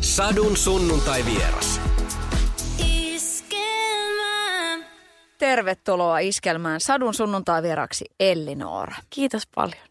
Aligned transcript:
Sadun 0.00 0.56
sunnuntai 0.56 1.24
vieras. 1.24 1.80
Tervetuloa 5.38 6.18
Iskelmään 6.18 6.80
Sadun 6.80 7.14
sunnuntai 7.14 7.62
vieraksi 7.62 8.04
Elli-Noora. 8.20 8.96
Kiitos 9.10 9.42
paljon. 9.54 9.88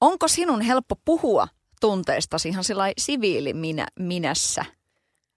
Onko 0.00 0.28
sinun 0.28 0.60
helppo 0.60 0.94
puhua 1.04 1.48
tunteistasi 1.80 2.48
ihan 2.48 2.64
sillä 2.64 2.92
siviili 2.98 3.52
minä, 3.52 3.86
minässä? 3.98 4.64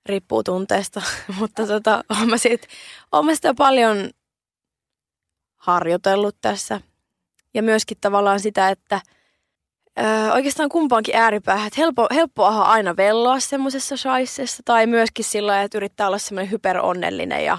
Riippuu 0.06 0.44
tunteesta, 0.44 1.02
mutta 1.40 1.68
tota, 1.68 2.04
olen, 2.10 2.30
mä 2.30 2.38
sit, 2.38 2.68
olen 3.12 3.36
sitä 3.36 3.54
paljon 3.54 4.10
harjoitellut 5.56 6.38
tässä. 6.42 6.82
Ja 7.54 7.64
myöskin 7.64 7.98
tavallaan 8.02 8.40
sitä, 8.40 8.70
että 8.70 9.02
ö, 10.00 10.34
oikeastaan 10.34 10.70
kumpaankin 10.70 11.16
ääripäähän, 11.16 11.68
että 11.68 11.82
helppo, 11.82 12.08
helppoa 12.14 12.62
aina 12.62 12.98
velloa 12.98 13.40
semmoisessa 13.40 13.98
shaisessa 13.98 14.64
tai 14.66 14.88
myöskin 14.88 15.26
sillä 15.26 15.62
että 15.62 15.78
yrittää 15.78 16.08
olla 16.08 16.18
semmoinen 16.18 16.52
hyperonnellinen 16.52 17.46
ja 17.46 17.58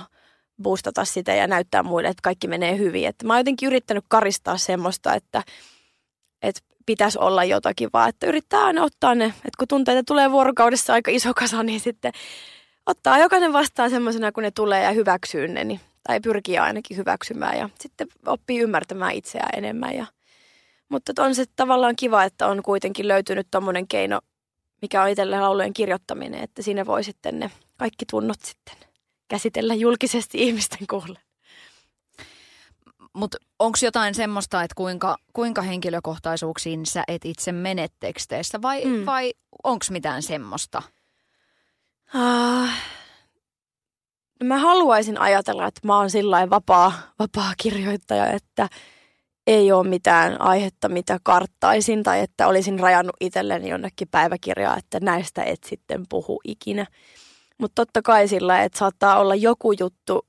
boostata 0.62 1.04
sitä 1.04 1.34
ja 1.34 1.46
näyttää 1.46 1.82
muille, 1.82 2.08
että 2.08 2.22
kaikki 2.22 2.48
menee 2.48 2.78
hyvin. 2.78 3.06
Että 3.06 3.27
mä 3.27 3.32
oon 3.32 3.41
jotenkin 3.41 3.66
yrittänyt 3.66 4.04
karistaa 4.08 4.56
semmoista, 4.56 5.14
että, 5.14 5.42
että 6.42 6.60
pitäisi 6.86 7.18
olla 7.18 7.44
jotakin, 7.44 7.88
vaan 7.92 8.08
että 8.08 8.27
yrittää 8.27 8.64
aina 8.64 8.82
ottaa 8.82 9.14
ne, 9.14 9.24
että 9.24 9.58
kun 9.58 9.68
tunteita 9.68 10.02
tulee 10.06 10.30
vuorokaudessa 10.30 10.92
aika 10.92 11.10
iso 11.10 11.34
kasa, 11.34 11.62
niin 11.62 11.80
sitten 11.80 12.12
ottaa 12.86 13.18
jokainen 13.18 13.52
vastaan 13.52 13.91
semmoisena, 13.91 14.32
kun 14.32 14.42
ne 14.42 14.50
tulee 14.50 14.82
ja 14.84 14.91
hyväksyy 14.91 15.48
ne, 15.48 15.64
niin, 15.64 15.80
tai 16.02 16.20
pyrkii 16.20 16.58
ainakin 16.58 16.96
hyväksymään 16.96 17.58
ja 17.58 17.68
sitten 17.78 18.06
oppii 18.27 18.60
ymmärtämään 18.60 19.12
itseään 19.12 19.58
enemmän. 19.58 19.96
Ja, 19.96 20.06
mutta 20.88 21.12
on 21.18 21.34
se 21.34 21.45
tavallaan 21.56 21.96
kiva, 21.96 22.24
että 22.24 22.46
on 22.46 22.62
kuitenkin 22.62 23.08
löytynyt 23.08 23.48
tommonen 23.50 23.88
keino, 23.88 24.20
mikä 24.82 25.02
on 25.02 25.08
itselle 25.08 25.40
laulujen 25.40 25.72
kirjoittaminen, 25.72 26.42
että 26.42 26.62
siinä 26.62 26.86
voi 26.86 27.04
sitten 27.04 27.38
ne 27.38 27.50
kaikki 27.77 28.04
tunnot 28.10 28.40
sitten 28.40 28.77
käsitellä 29.28 29.74
julkisesti 29.74 30.38
ihmisten 30.46 30.86
kuulle. 30.91 31.19
Mutta 33.12 33.38
onko 33.58 33.78
jotain 33.83 34.14
semmoista, 34.14 34.62
että 34.62 34.74
kuinka, 34.74 35.16
kuinka 35.33 35.62
henkilökohtaisuuksiin 35.62 36.86
sä 36.86 37.05
et 37.08 37.24
itse 37.24 37.52
mene 37.52 37.89
teksteissä 38.00 38.62
vai, 38.62 38.84
mm. 38.84 39.06
vai 39.06 39.34
onko 39.64 39.86
mitään 39.91 40.22
semmoista? 40.22 40.83
Uh, 42.14 42.68
mä 44.44 44.58
haluaisin 44.58 45.18
ajatella, 45.18 45.66
että 45.66 45.80
mä 45.84 45.96
oon 45.96 46.11
sillä 46.11 46.50
vapaa, 46.50 46.92
vapaa 47.18 47.52
kirjoittaja, 47.56 48.27
että 48.27 48.68
ei 49.47 49.72
ole 49.72 49.89
mitään 49.89 50.41
aihetta, 50.41 50.89
mitä 50.89 51.19
karttaisin 51.22 52.02
tai 52.02 52.20
että 52.20 52.47
olisin 52.47 52.80
rajannut 52.80 53.16
itselleni 53.20 53.69
jonnekin 53.69 54.08
päiväkirjaa, 54.11 54.77
että 54.77 55.00
näistä 55.00 55.42
et 55.42 55.64
sitten 55.64 56.05
puhu 56.08 56.41
ikinä. 56.44 56.86
Mutta 57.58 57.74
totta 57.74 58.02
kai 58.02 58.28
sillä, 58.28 58.62
että 58.62 58.78
saattaa 58.78 59.19
olla 59.19 59.34
joku 59.34 59.72
juttu 59.72 60.27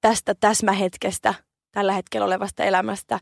tästä 0.00 0.34
täsmähetkestä, 0.34 1.34
tällä 1.72 1.92
hetkellä 1.92 2.24
olevasta 2.24 2.64
elämästä, 2.64 3.20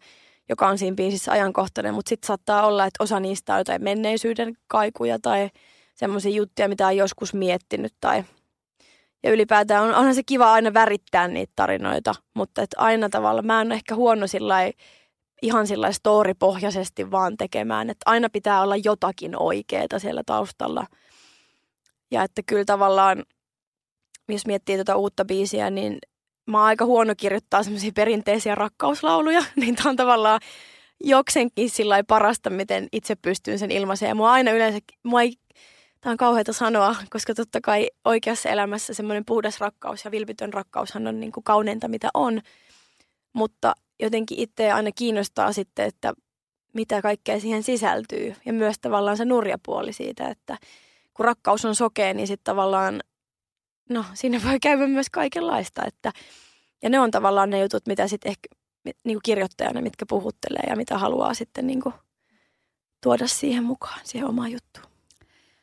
joka 0.49 0.69
on 0.69 0.79
siinä 0.79 0.95
biisissä 0.95 1.33
ajankohtainen, 1.33 1.95
mutta 1.95 2.09
sitten 2.09 2.27
saattaa 2.27 2.67
olla, 2.67 2.85
että 2.87 3.05
osa 3.05 3.21
niistä 3.21 3.53
on 3.53 3.61
jotain 3.61 3.85
menneisyyden 3.85 4.55
kaikuja 4.67 5.19
tai 5.23 5.51
semmoisia 5.95 6.33
juttuja, 6.33 6.69
mitä 6.69 6.87
on 6.87 6.97
joskus 6.97 7.35
miettinyt 7.35 7.95
tai 8.01 8.25
ja 9.23 9.33
ylipäätään 9.33 9.85
on, 9.85 9.95
onhan 9.95 10.15
se 10.15 10.23
kiva 10.23 10.53
aina 10.53 10.75
värittää 10.75 11.29
niitä 11.29 11.53
tarinoita, 11.57 12.15
mutta 12.35 12.63
et 12.63 12.71
aina 12.77 13.09
tavalla 13.09 13.43
mä 13.43 13.61
en 13.61 13.73
ehkä 13.73 13.95
huono 13.95 14.27
sillai, 14.27 14.73
ihan 15.43 15.67
sillä 15.67 15.93
story-pohjaisesti 15.93 17.11
vaan 17.11 17.37
tekemään, 17.37 17.91
että 17.91 18.11
aina 18.11 18.29
pitää 18.31 18.63
olla 18.63 18.77
jotakin 18.77 19.43
oikeaa 19.43 19.99
siellä 19.99 20.23
taustalla. 20.27 20.87
Ja 22.11 22.23
että 22.23 22.43
kyllä 22.47 22.65
tavallaan 22.65 23.25
jos 24.29 24.47
miettii 24.47 24.77
tuota 24.77 24.97
uutta 24.97 25.25
biisiä, 25.25 25.71
niin 25.71 25.99
mä 26.47 26.59
oon 26.59 26.67
aika 26.67 26.85
huono 26.85 27.15
kirjoittaa 27.17 27.63
semmoisia 27.63 27.93
perinteisiä 27.95 28.55
rakkauslauluja, 28.55 29.45
niin 29.57 29.77
tää 29.77 29.91
on 29.91 29.97
tavallaan 29.97 30.41
joksenkin 31.05 31.71
sillä 31.71 32.05
parasta, 32.05 32.51
miten 32.51 32.89
itse 32.93 33.15
pystyn 33.15 33.59
sen 33.59 33.71
ilmaiseen. 33.71 34.09
Ja 34.09 34.15
mua 34.15 34.33
aina 34.33 34.51
yleensä, 34.51 34.79
mua 35.03 35.23
ei, 35.23 35.33
tää 36.01 36.11
on 36.11 36.17
kauheata 36.17 36.53
sanoa, 36.53 36.97
koska 37.11 37.35
totta 37.35 37.61
kai 37.61 37.91
oikeassa 38.05 38.49
elämässä 38.49 38.95
semmoinen 38.95 39.25
puhdas 39.25 39.61
rakkaus 39.61 40.05
ja 40.05 40.11
vilpitön 40.11 40.53
rakkaushan 40.53 41.07
on 41.07 41.21
niin 41.21 41.33
kuin 41.33 41.45
kauneinta, 41.45 41.89
mitä 41.89 42.09
on. 42.15 42.41
Mutta 43.33 43.75
jotenkin 44.01 44.39
itse 44.39 44.73
aina 44.73 44.91
kiinnostaa 44.93 45.53
sitten, 45.53 45.87
että 45.87 46.15
mitä 46.73 47.03
kaikkea 47.03 47.41
siihen 47.41 47.63
sisältyy. 47.63 48.35
Ja 48.47 48.53
myös 48.53 48.77
tavallaan 48.81 49.17
se 49.17 49.25
nurjapuoli 49.25 49.93
siitä, 49.93 50.29
että 50.29 50.59
kun 51.15 51.25
rakkaus 51.25 51.65
on 51.65 51.75
sokea, 51.75 52.15
niin 52.15 52.27
sitten 52.27 52.45
tavallaan 52.45 53.03
no 53.89 54.05
siinä 54.15 54.41
voi 54.45 54.61
käydä 54.61 54.87
myös 54.87 55.11
kaikenlaista. 55.11 55.85
Että, 55.87 56.13
ja 56.83 56.91
ne 56.91 57.01
on 57.01 57.11
tavallaan 57.11 57.51
ne 57.51 57.61
jutut, 57.61 57.87
mitä 57.87 58.09
sitten 58.09 58.31
ehkä 58.31 58.49
niin 58.85 59.17
kuin 59.17 59.23
kirjoittajana, 59.25 59.81
mitkä 59.81 60.07
puhuttelee 60.09 60.65
ja 60.69 60.77
mitä 60.77 60.99
haluaa 60.99 61.35
sitten 61.35 61.67
niin 61.67 61.81
kuin 61.81 61.95
tuoda 63.03 63.27
siihen 63.27 63.65
mukaan, 63.65 64.01
siihen 64.05 64.29
omaan 64.29 64.53
juttuun. 64.53 64.87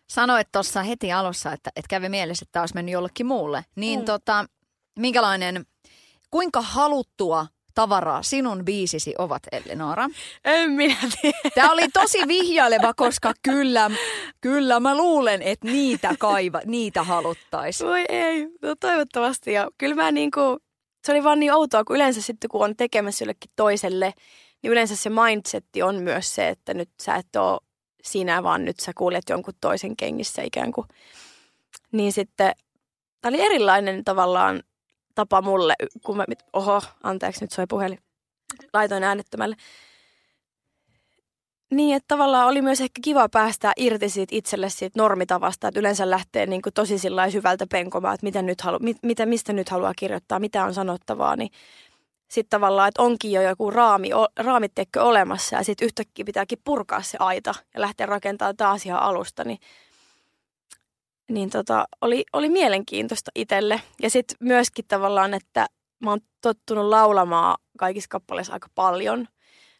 Sanoit 0.08 0.52
tuossa 0.52 0.84
heti 0.84 1.12
alussa, 1.12 1.52
että, 1.52 1.70
että 1.76 1.90
kävi 1.90 2.10
mielessä, 2.10 2.44
että 2.44 2.60
olisi 2.60 2.76
mennyt 2.76 2.94
jollekin 2.94 3.26
muulle. 3.26 3.66
Niin 3.76 4.00
mm. 4.00 4.06
tota, 4.06 4.46
minkälainen, 5.00 5.66
kuinka 6.32 6.62
haluttua 6.62 7.48
tavaraa 7.74 8.24
sinun 8.24 8.66
biisisi 8.66 9.14
ovat, 9.18 9.44
Ellinora? 9.52 10.10
En 10.46 10.72
minä 10.72 10.96
tiedä. 11.22 11.38
Tämä 11.56 11.72
oli 11.72 11.88
tosi 11.88 12.28
vihjaileva, 12.28 12.94
koska 12.94 13.34
kyllä, 13.42 13.92
kyllä 14.42 14.80
mä 14.80 14.98
luulen, 14.98 15.42
että 15.42 15.68
niitä 15.68 16.16
kaiva, 16.20 16.62
niitä 16.66 17.04
haluttaisiin. 17.04 17.90
Voi 17.90 18.06
ei, 18.10 18.48
no 18.62 18.76
toivottavasti. 18.80 19.54
Ja 19.54 19.70
kyllä 19.78 19.96
mä 19.96 20.12
niinku, 20.12 20.58
se 21.06 21.12
oli 21.12 21.24
vaan 21.24 21.40
niin 21.40 21.54
outoa, 21.54 21.84
kun 21.84 21.96
yleensä 21.96 22.22
sitten 22.22 22.50
kun 22.50 22.64
on 22.64 22.76
tekemässä 22.76 23.24
jollekin 23.24 23.52
toiselle, 23.56 24.14
niin 24.64 24.72
yleensä 24.72 24.96
se 24.96 25.10
mindsetti 25.10 25.84
on 25.84 25.96
myös 26.04 26.36
se, 26.36 26.50
että 26.50 26.74
nyt 26.74 26.90
sä 27.02 27.16
et 27.16 27.36
ole 27.36 27.60
sinä, 28.04 28.44
vaan 28.44 28.66
nyt 28.66 28.80
sä 28.80 28.92
kuulet 28.98 29.24
jonkun 29.30 29.54
toisen 29.62 29.98
kengissä 29.98 30.42
ikään 30.42 30.72
kuin. 30.72 30.88
Niin 31.92 32.14
sitten, 32.14 32.54
tämä 33.22 33.36
oli 33.36 33.46
erilainen 33.46 34.04
tavallaan 34.04 34.64
tapa 35.16 35.42
mulle, 35.42 35.74
kun 36.06 36.18
mä, 36.18 36.26
oho, 36.54 36.82
anteeksi, 37.04 37.44
nyt 37.44 37.52
soi 37.52 37.66
puhelin. 37.70 38.00
Laitoin 38.74 39.04
äänettömälle. 39.04 39.56
Niin, 41.72 41.96
että 41.96 42.08
tavallaan 42.08 42.48
oli 42.48 42.62
myös 42.62 42.82
ehkä 42.82 43.00
kiva 43.04 43.30
päästä 43.30 43.74
irti 43.78 44.10
siitä 44.10 44.36
itselle 44.36 44.70
siitä 44.70 45.00
normitavasta, 45.00 45.68
että 45.68 45.80
yleensä 45.80 46.10
lähtee 46.10 46.46
niin 46.46 46.62
kuin 46.62 46.74
tosi 46.74 46.98
sillä 46.98 47.30
syvältä 47.30 47.66
penkomaan, 47.72 48.14
että 48.14 48.26
mitä 48.26 48.42
nyt 48.42 48.62
halu, 48.62 48.80
mit, 48.80 48.98
mitä, 49.04 49.26
mistä 49.26 49.54
nyt 49.54 49.70
haluaa 49.70 49.94
kirjoittaa, 49.96 50.40
mitä 50.40 50.66
on 50.66 50.74
sanottavaa, 50.74 51.36
niin 51.36 51.50
sitten 52.28 52.50
tavallaan, 52.50 52.88
että 52.88 53.02
onkin 53.02 53.32
jo 53.32 53.42
joku 53.42 53.72
raami, 53.72 54.10
raamitekö 54.38 55.04
olemassa 55.04 55.56
ja 55.56 55.64
sitten 55.64 55.86
yhtäkkiä 55.86 56.26
pitääkin 56.26 56.60
purkaa 56.64 57.02
se 57.02 57.18
aita 57.20 57.56
ja 57.74 57.82
lähteä 57.82 58.06
rakentamaan 58.06 58.58
taas 58.58 58.86
ihan 58.86 59.02
alusta, 59.02 59.44
niin 59.44 59.60
niin 61.30 61.50
tota, 61.50 61.86
oli, 62.02 62.24
oli 62.34 62.50
mielenkiintoista 62.50 63.32
itselle. 63.36 63.82
Ja 64.02 64.10
sitten 64.10 64.38
myöskin 64.40 64.86
tavallaan, 64.88 65.34
että 65.34 65.66
mä 66.04 66.10
oon 66.10 66.20
tottunut 66.42 66.86
laulamaan 66.86 67.58
kaikissa 67.78 68.08
kappaleissa 68.10 68.54
aika 68.54 68.68
paljon. 68.76 69.28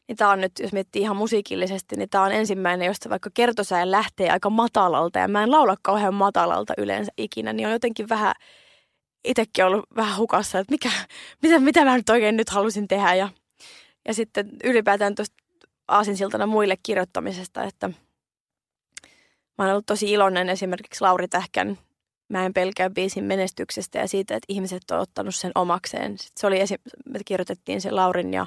Niin 0.08 0.16
tää 0.16 0.30
on 0.30 0.42
nyt, 0.42 0.52
jos 0.60 0.74
miettii 0.74 1.02
ihan 1.02 1.16
musiikillisesti, 1.16 1.96
niin 1.96 2.10
tää 2.10 2.22
on 2.22 2.32
ensimmäinen, 2.32 2.88
josta 2.88 3.10
vaikka 3.10 3.30
kertosäe 3.34 3.92
lähtee 3.92 4.30
aika 4.30 4.50
matalalta. 4.50 5.20
Ja 5.20 5.28
mä 5.28 5.44
en 5.44 5.52
laula 5.52 5.76
kauhean 5.82 6.14
matalalta 6.14 6.74
yleensä 6.78 7.12
ikinä, 7.18 7.54
niin 7.54 7.68
on 7.68 7.74
jotenkin 7.74 8.10
vähän 8.10 8.34
itsekin 9.26 9.66
ollut 9.66 9.86
vähän 9.96 10.18
hukassa, 10.18 10.60
että 10.60 10.72
mikä, 10.72 10.90
mitä, 11.44 11.60
mitä 11.60 11.86
mä 11.86 11.98
nyt 11.98 12.10
oikein 12.10 12.38
nyt 12.38 12.50
halusin 12.50 12.88
tehdä. 12.88 13.16
Ja, 13.16 13.30
ja 14.08 14.14
sitten 14.14 14.50
ylipäätään 14.64 15.16
tuosta 15.16 15.36
aasinsiltana 15.88 16.46
muille 16.46 16.78
kirjoittamisesta, 16.84 17.64
että– 17.64 17.90
Mä 19.58 19.64
oon 19.66 19.72
ollut 19.72 19.86
tosi 19.86 20.12
iloinen 20.12 20.50
esimerkiksi 20.50 21.02
Lauri 21.02 21.28
Tähkän 21.28 21.78
Mä 22.34 22.46
en 22.46 22.54
pelkää 22.54 22.90
biisin 22.90 23.24
menestyksestä 23.24 24.00
ja 24.00 24.08
siitä, 24.08 24.36
että 24.36 24.46
ihmiset 24.54 24.92
on 24.92 25.00
ottanut 25.00 25.36
sen 25.36 25.52
omakseen. 25.56 26.18
Sitten 26.18 26.42
se 26.42 26.48
oli 26.48 26.60
esi- 26.60 26.82
me 27.06 27.20
kirjoitettiin 27.26 27.82
se 27.82 27.92
Laurin 27.92 28.34
ja 28.34 28.46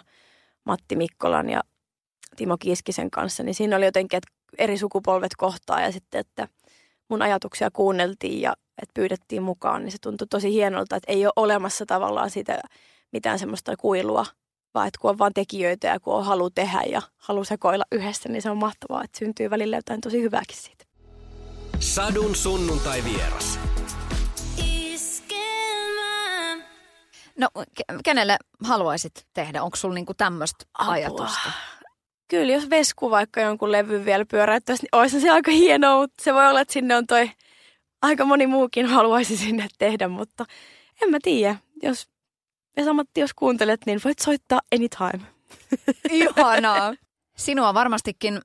Matti 0.65 0.97
Mikkolan 0.97 1.51
ja 1.51 1.61
Timo 2.37 2.57
Kiiskisen 2.57 3.11
kanssa, 3.11 3.43
niin 3.43 3.55
siinä 3.55 3.77
oli 3.77 3.85
jotenkin, 3.85 4.17
että 4.17 4.33
eri 4.59 4.79
sukupolvet 4.79 5.35
kohtaa 5.37 5.81
ja 5.81 5.93
sitten, 5.93 6.21
että 6.21 6.49
mun 7.09 7.23
ajatuksia 7.23 7.71
kuunneltiin 7.71 8.41
ja 8.41 8.53
että 8.83 8.93
pyydettiin 8.95 9.43
mukaan, 9.43 9.83
niin 9.83 9.93
se 9.93 9.99
tuntui 10.03 10.27
tosi 10.31 10.53
hienolta, 10.53 10.97
että 10.97 11.13
ei 11.13 11.27
ole 11.27 11.33
olemassa 11.37 11.87
tavallaan 11.87 12.31
siitä 12.31 12.61
mitään 13.13 13.39
semmoista 13.39 13.77
kuilua, 13.77 14.27
vaan 14.75 14.89
että 14.89 14.99
kun 15.01 15.11
on 15.11 15.19
vaan 15.19 15.35
tekijöitä 15.35 15.87
ja 15.87 16.01
kun 16.01 16.15
on 16.15 16.25
halu 16.25 16.51
tehdä 16.51 16.83
ja 16.83 17.03
halu 17.17 17.45
sekoilla 17.45 17.85
yhdessä, 17.93 18.29
niin 18.29 18.43
se 18.43 18.51
on 18.51 18.59
mahtavaa, 18.59 19.05
että 19.05 19.19
syntyy 19.19 19.51
välillä 19.51 19.77
jotain 19.77 20.01
tosi 20.01 20.23
hyvääkin 20.23 20.57
siitä. 20.57 20.76
Sadun 21.81 22.37
sunnuntai 22.37 23.05
vieras. 23.05 23.59
No, 27.39 27.49
kenelle 28.05 28.37
haluaisit 28.65 29.27
tehdä? 29.35 29.63
Onko 29.63 29.77
sulla 29.77 29.95
niinku 29.95 30.15
tämmöistä 30.15 30.65
ajatusta? 30.79 31.51
Kyllä, 32.29 32.53
jos 32.53 32.71
Vesku 32.71 33.11
vaikka 33.11 33.41
jonkun 33.41 33.73
levyn 33.73 34.05
vielä 34.05 34.25
pyöräyttäisi, 34.25 34.83
niin 34.83 35.01
olisi 35.01 35.21
se 35.21 35.31
aika 35.31 35.51
hienoa, 35.51 36.01
mutta 36.01 36.25
se 36.25 36.35
voi 36.35 36.49
olla, 36.49 36.61
että 36.61 36.73
sinne 36.73 36.97
on 36.97 37.07
toi 37.07 37.31
aika 38.03 38.25
moni 38.25 38.47
muukin 38.47 38.87
haluaisi 38.87 39.37
sinne 39.37 39.69
tehdä, 39.79 40.09
mutta 40.09 40.45
en 41.03 41.11
mä 41.11 41.19
tiedä. 41.23 41.57
Jos 41.83 42.09
Vesamatti, 42.77 43.21
jos 43.21 43.35
kuuntelet, 43.35 43.81
niin 43.87 44.01
voit 44.05 44.19
soittaa 44.19 44.61
anytime. 44.75 45.27
Ihanaa. 46.11 46.95
Sinua 47.37 47.75
varmastikin 47.75 48.41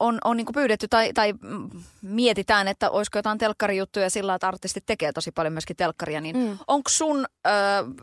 on, 0.00 0.18
on 0.24 0.36
niin 0.36 0.46
pyydetty 0.54 0.88
tai, 0.88 1.12
tai 1.12 1.34
mietitään, 2.02 2.68
että 2.68 2.90
olisiko 2.90 3.18
jotain 3.18 3.38
telkkarijuttuja 3.38 4.10
sillä, 4.10 4.34
että 4.34 4.48
artistit 4.48 4.86
tekee 4.86 5.12
tosi 5.12 5.32
paljon 5.32 5.52
myöskin 5.52 5.76
telkkaria, 5.76 6.20
niin 6.20 6.36
mm. 6.36 6.58
onko 6.66 6.90
sun 6.90 7.26
ö, 7.46 7.50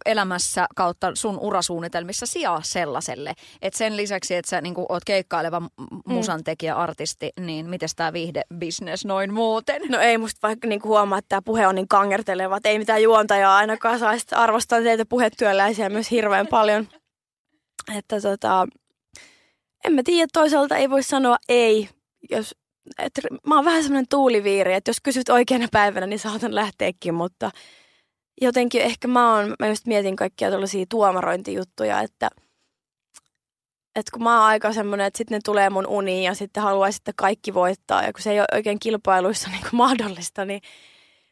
elämässä 0.05 0.67
kautta 0.75 1.11
sun 1.13 1.39
urasuunnitelmissa 1.39 2.25
sijaa 2.25 2.61
sellaiselle, 2.63 3.33
että 3.61 3.77
sen 3.77 3.97
lisäksi, 3.97 4.35
että 4.35 4.49
sä 4.49 4.61
niin 4.61 4.75
oot 4.89 5.03
keikkaileva 5.05 5.59
mm. 5.59 5.67
musantekijä, 6.05 6.75
artisti, 6.75 7.31
niin 7.39 7.69
miten 7.69 7.89
tämä 7.95 8.13
viihde-business 8.13 9.05
noin 9.05 9.33
muuten? 9.33 9.81
No 9.89 9.99
ei 9.99 10.17
musta 10.17 10.47
vaikka 10.47 10.67
niin 10.67 10.81
huomaa, 10.83 11.17
että 11.17 11.29
tämä 11.29 11.41
puhe 11.41 11.67
on 11.67 11.75
niin 11.75 11.87
kangerteleva, 11.87 12.57
että 12.57 12.69
ei 12.69 12.79
mitään 12.79 13.03
juontajaa 13.03 13.55
ainakaan 13.55 13.99
saa. 13.99 14.13
arvostan 14.31 14.83
teitä 14.83 15.05
puhetyöläisiä 15.05 15.89
myös 15.89 16.11
hirveän 16.11 16.47
paljon. 16.47 16.87
Että 17.97 18.21
tota, 18.21 18.67
en 19.85 19.93
mä 19.93 20.01
tiedä, 20.05 20.27
toisaalta 20.33 20.77
ei 20.77 20.89
voi 20.89 21.03
sanoa 21.03 21.37
ei, 21.49 21.89
jos, 22.29 22.55
et, 22.99 23.11
mä 23.47 23.55
oon 23.55 23.65
vähän 23.65 23.83
semmoinen 23.83 24.07
tuuliviiri, 24.09 24.73
että 24.73 24.89
jos 24.89 25.01
kysyt 25.03 25.29
oikeana 25.29 25.67
päivänä, 25.71 26.07
niin 26.07 26.19
saatan 26.19 26.55
lähteäkin, 26.55 27.13
mutta 27.13 27.51
jotenkin 28.41 28.81
ehkä 28.81 29.07
mä 29.07 29.35
oon, 29.35 29.55
mä 29.59 29.67
just 29.67 29.85
mietin 29.85 30.15
kaikkia 30.15 30.51
tällaisia 30.51 30.85
tuomarointijuttuja, 30.89 32.01
että 32.01 32.29
että 33.95 34.11
kun 34.11 34.23
mä 34.23 34.37
oon 34.39 34.47
aika 34.47 34.73
semmoinen, 34.73 35.07
että 35.07 35.17
sitten 35.17 35.35
ne 35.35 35.39
tulee 35.45 35.69
mun 35.69 35.87
uniin 35.87 36.23
ja 36.23 36.33
sitten 36.33 36.63
haluaisin, 36.63 36.99
että 36.99 37.11
kaikki 37.15 37.53
voittaa. 37.53 38.03
Ja 38.03 38.13
kun 38.13 38.21
se 38.21 38.31
ei 38.31 38.39
ole 38.39 38.47
oikein 38.53 38.79
kilpailuissa 38.79 39.49
niin 39.51 39.61
kuin 39.61 39.75
mahdollista, 39.75 40.45
niin 40.45 40.61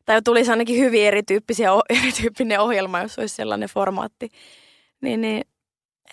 tai 0.06 0.22
tulisi 0.22 0.52
ainakin 0.52 0.80
hyvin 0.80 1.06
erityyppisiä, 1.06 1.70
erityyppinen 2.02 2.60
ohjelma, 2.60 3.02
jos 3.02 3.20
olisi 3.20 3.36
sellainen 3.36 3.70
formaatti. 3.70 4.30
Niin, 5.02 5.22
niin 5.22 5.44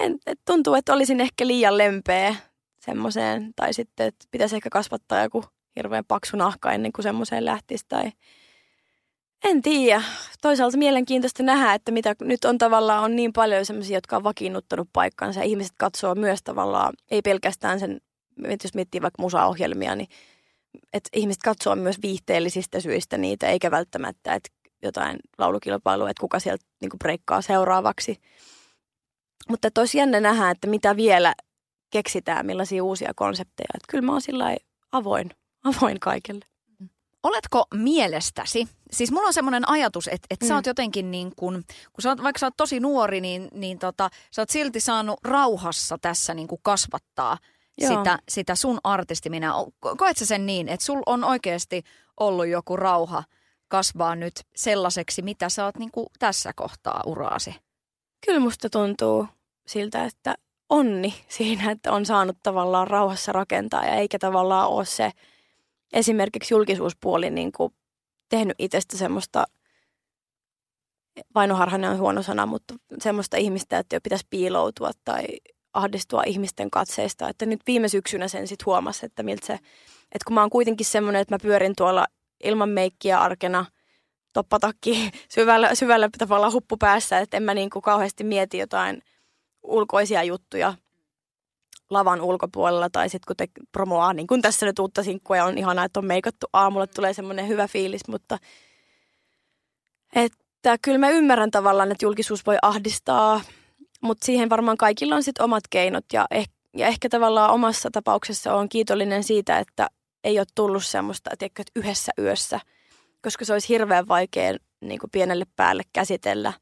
en, 0.00 0.18
et 0.26 0.40
tuntuu, 0.44 0.74
että 0.74 0.92
olisin 0.92 1.20
ehkä 1.20 1.46
liian 1.46 1.78
lempeä 1.78 2.36
semmoiseen, 2.80 3.52
tai 3.56 3.74
sitten, 3.74 4.06
että 4.06 4.26
pitäisi 4.30 4.56
ehkä 4.56 4.70
kasvattaa 4.70 5.22
joku 5.22 5.44
hirveän 5.76 6.04
paksu 6.08 6.36
nahka 6.36 6.72
ennen 6.72 6.92
kuin 6.92 7.02
semmoiseen 7.02 7.44
lähtisi, 7.44 7.84
tai 7.88 8.12
en 9.44 9.62
tiedä. 9.62 10.02
Toisaalta 10.42 10.76
mielenkiintoista 10.76 11.42
nähdä, 11.42 11.74
että 11.74 11.92
mitä 11.92 12.14
nyt 12.20 12.44
on 12.44 12.58
tavallaan 12.58 13.04
on 13.04 13.16
niin 13.16 13.32
paljon 13.32 13.66
semmoisia, 13.66 13.96
jotka 13.96 14.16
on 14.16 14.24
vakiinnuttanut 14.24 14.88
paikkansa. 14.92 15.40
Ja 15.40 15.46
ihmiset 15.46 15.74
katsoo 15.78 16.14
myös 16.14 16.40
tavallaan, 16.44 16.92
ei 17.10 17.22
pelkästään 17.22 17.80
sen, 17.80 18.00
jos 18.62 18.74
miettii 18.74 19.02
vaikka 19.02 19.22
musaohjelmia, 19.22 19.94
niin 19.94 20.08
että 20.92 21.10
ihmiset 21.12 21.42
katsoo 21.42 21.76
myös 21.76 21.96
viihteellisistä 22.02 22.80
syistä 22.80 23.18
niitä, 23.18 23.48
eikä 23.48 23.70
välttämättä, 23.70 24.34
että 24.34 24.50
jotain 24.82 25.16
laulukilpailua, 25.38 26.10
että 26.10 26.20
kuka 26.20 26.38
sieltä 26.38 26.64
niin 26.80 26.98
breikkaa 26.98 27.42
seuraavaksi. 27.42 28.16
Mutta 29.48 29.68
että 29.68 29.80
olisi 29.80 29.98
jännä 29.98 30.20
nähdä, 30.20 30.50
että 30.50 30.66
mitä 30.66 30.96
vielä 30.96 31.34
keksitään, 31.90 32.46
millaisia 32.46 32.84
uusia 32.84 33.12
konsepteja. 33.16 33.68
Että 33.74 33.86
kyllä 33.90 34.06
mä 34.06 34.12
oon 34.12 34.22
sillä 34.22 34.56
avoin, 34.92 35.30
avoin 35.76 36.00
kaikelle. 36.00 36.44
Oletko 37.22 37.64
mielestäsi, 37.74 38.68
siis 38.90 39.12
mulla 39.12 39.26
on 39.26 39.32
semmoinen 39.32 39.68
ajatus, 39.68 40.08
että, 40.08 40.26
että 40.30 40.46
mm. 40.46 40.48
sä 40.48 40.54
oot 40.54 40.66
jotenkin 40.66 41.10
niin 41.10 41.32
kuin, 41.36 41.64
kun 41.92 42.02
sä 42.02 42.08
oot, 42.08 42.22
vaikka 42.22 42.38
sä 42.38 42.46
oot 42.46 42.56
tosi 42.56 42.80
nuori, 42.80 43.20
niin, 43.20 43.48
niin 43.52 43.78
tota, 43.78 44.10
sä 44.30 44.42
oot 44.42 44.50
silti 44.50 44.80
saanut 44.80 45.20
rauhassa 45.24 45.98
tässä 45.98 46.34
niin 46.34 46.48
kuin 46.48 46.60
kasvattaa 46.62 47.38
sitä, 47.80 48.18
sitä 48.28 48.54
sun 48.54 48.78
artistiminä. 48.84 49.52
Koet 49.96 50.16
sä 50.16 50.26
sen 50.26 50.46
niin, 50.46 50.68
että 50.68 50.86
sul 50.86 51.02
on 51.06 51.24
oikeasti 51.24 51.82
ollut 52.20 52.46
joku 52.46 52.76
rauha 52.76 53.24
kasvaa 53.68 54.16
nyt 54.16 54.32
sellaiseksi, 54.56 55.22
mitä 55.22 55.48
sä 55.48 55.64
oot 55.64 55.78
niin 55.78 55.90
kuin 55.90 56.06
tässä 56.18 56.52
kohtaa 56.56 57.02
uraasi? 57.06 57.54
Kyllä 58.26 58.40
musta 58.40 58.70
tuntuu 58.70 59.28
siltä, 59.66 60.04
että 60.04 60.34
onni 60.68 61.14
siinä, 61.28 61.70
että 61.70 61.92
on 61.92 62.06
saanut 62.06 62.36
tavallaan 62.42 62.86
rauhassa 62.88 63.32
rakentaa 63.32 63.84
ja 63.84 63.94
eikä 63.94 64.18
tavallaan 64.18 64.68
ole 64.68 64.84
se 64.84 65.10
esimerkiksi 65.92 66.54
julkisuuspuoli 66.54 67.30
niin 67.30 67.52
kuin 67.52 67.74
tehnyt 68.28 68.56
itsestä 68.58 68.96
semmoista, 68.96 69.44
vainoharhainen 71.34 71.90
on 71.90 71.98
huono 71.98 72.22
sana, 72.22 72.46
mutta 72.46 72.74
semmoista 72.98 73.36
ihmistä, 73.36 73.78
että 73.78 73.96
jo 73.96 74.00
pitäisi 74.00 74.26
piiloutua 74.30 74.90
tai 75.04 75.24
ahdistua 75.72 76.22
ihmisten 76.26 76.70
katseista. 76.70 77.28
Että 77.28 77.46
nyt 77.46 77.60
viime 77.66 77.88
syksynä 77.88 78.28
sen 78.28 78.48
sitten 78.48 78.66
huomasi, 78.66 79.06
että 79.06 79.22
miltä 79.22 79.46
se, 79.46 79.52
että 80.02 80.24
kun 80.26 80.34
mä 80.34 80.40
oon 80.40 80.50
kuitenkin 80.50 80.86
semmoinen, 80.86 81.22
että 81.22 81.34
mä 81.34 81.38
pyörin 81.42 81.76
tuolla 81.76 82.06
ilman 82.44 82.68
meikkiä 82.68 83.20
arkena– 83.20 83.66
toppatakki 84.34 85.10
syvällä, 85.28 85.74
syvällä 85.74 86.08
tavalla 86.18 86.50
huppu 86.50 86.76
päässä, 86.76 87.18
että 87.18 87.36
en 87.36 87.42
mä 87.42 87.54
niin 87.54 87.70
kuin 87.70 87.82
kauheasti 87.82 88.24
mieti 88.24 88.58
jotain 88.58 89.02
ulkoisia 89.64 90.22
juttuja 90.22 90.74
lavan 91.90 92.20
ulkopuolella 92.20 92.90
tai 92.90 93.08
sitten 93.08 93.26
kun 93.26 93.36
te 93.36 93.48
promoaa, 93.72 94.12
niin 94.12 94.26
kun 94.26 94.42
tässä 94.42 94.66
nyt 94.66 94.78
uutta 94.78 95.02
sinkkua 95.02 95.36
ja 95.36 95.44
on 95.44 95.58
ihanaa, 95.58 95.84
että 95.84 96.00
on 96.00 96.06
meikattu 96.06 96.46
aamulla, 96.52 96.86
tulee 96.86 97.12
semmoinen 97.12 97.48
hyvä 97.48 97.68
fiilis, 97.68 98.08
mutta 98.08 98.38
että 100.14 100.78
kyllä 100.82 100.98
mä 100.98 101.10
ymmärrän 101.10 101.50
tavallaan, 101.50 101.92
että 101.92 102.04
julkisuus 102.04 102.46
voi 102.46 102.56
ahdistaa, 102.62 103.40
mutta 104.00 104.26
siihen 104.26 104.50
varmaan 104.50 104.76
kaikilla 104.76 105.14
on 105.14 105.22
sitten 105.22 105.44
omat 105.44 105.64
keinot 105.70 106.04
ja, 106.12 106.26
eh, 106.30 106.48
ja 106.76 106.86
ehkä 106.86 107.08
tavallaan 107.08 107.50
omassa 107.50 107.90
tapauksessa 107.92 108.54
on 108.54 108.68
kiitollinen 108.68 109.24
siitä, 109.24 109.58
että 109.58 109.88
ei 110.24 110.38
ole 110.38 110.46
tullut 110.54 110.84
semmoista, 110.84 111.30
että 111.40 111.62
yhdessä 111.76 112.12
yössä– 112.18 112.60
koska 113.24 113.44
se 113.44 113.52
olisi 113.52 113.68
hirveän 113.68 114.08
vaikea 114.08 114.56
niin 114.80 115.00
kuin 115.00 115.10
pienelle 115.10 115.46
päälle 115.56 115.82
käsitellä. 115.92 116.52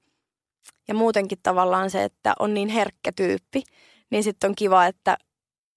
Ja 0.89 0.95
muutenkin 0.95 1.39
tavallaan 1.43 1.91
se, 1.91 2.05
että 2.05 2.35
on 2.39 2.55
niin 2.55 2.69
herkkä 2.69 3.13
tyyppi, 3.17 3.63
niin 4.11 4.23
sitten 4.25 4.49
on 4.49 4.55
kiva, 4.55 4.87
että, 4.87 5.17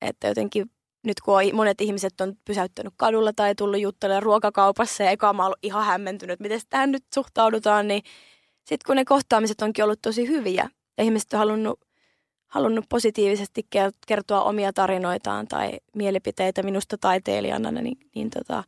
että 0.01 0.27
jotenkin 0.27 0.71
nyt 1.05 1.19
kun 1.19 1.37
on, 1.37 1.55
monet 1.55 1.81
ihmiset 1.81 2.21
on 2.21 2.33
pysäyttänyt 2.45 2.93
kadulla 2.97 3.33
tai 3.33 3.55
tullut 3.55 3.79
juttelemaan 3.79 4.23
ruokakaupassa 4.23 5.03
ja 5.03 5.11
eka 5.11 5.33
mä 5.33 5.45
ollut 5.45 5.59
ihan 5.63 5.85
hämmentynyt, 5.85 6.39
miten 6.39 6.61
tähän 6.69 6.91
nyt 6.91 7.03
suhtaudutaan, 7.13 7.87
niin 7.87 8.03
sitten 8.57 8.87
kun 8.87 8.95
ne 8.95 9.05
kohtaamiset 9.05 9.61
onkin 9.61 9.83
ollut 9.83 10.01
tosi 10.01 10.27
hyviä 10.27 10.69
ja 10.97 11.03
ihmiset 11.03 11.33
on 11.33 11.39
halunnut, 11.39 11.79
halunnut 12.47 12.85
positiivisesti 12.89 13.67
kertoa 14.07 14.43
omia 14.43 14.73
tarinoitaan 14.73 15.47
tai 15.47 15.71
mielipiteitä 15.95 16.63
minusta 16.63 16.97
taiteilijana, 16.97 17.71
niin, 17.71 17.97
niin 18.15 18.29
tota, 18.29 18.63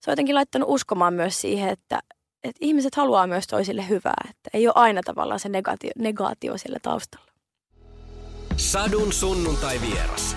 se 0.00 0.10
on 0.10 0.12
jotenkin 0.12 0.34
laittanut 0.34 0.68
uskomaan 0.70 1.14
myös 1.14 1.40
siihen, 1.40 1.68
että, 1.68 2.00
että 2.48 2.64
ihmiset 2.64 2.94
haluaa 2.94 3.26
myös 3.26 3.46
toisille 3.46 3.88
hyvää. 3.88 4.24
Että 4.30 4.50
ei 4.54 4.66
ole 4.66 4.72
aina 4.76 5.00
tavallaan 5.04 5.40
se 5.40 5.48
negaatio, 5.48 5.90
negaatio 5.98 6.58
siellä 6.58 6.78
taustalla. 6.82 7.28
Sadun 8.56 9.12
sunnuntai 9.12 9.80
vieras. 9.80 10.36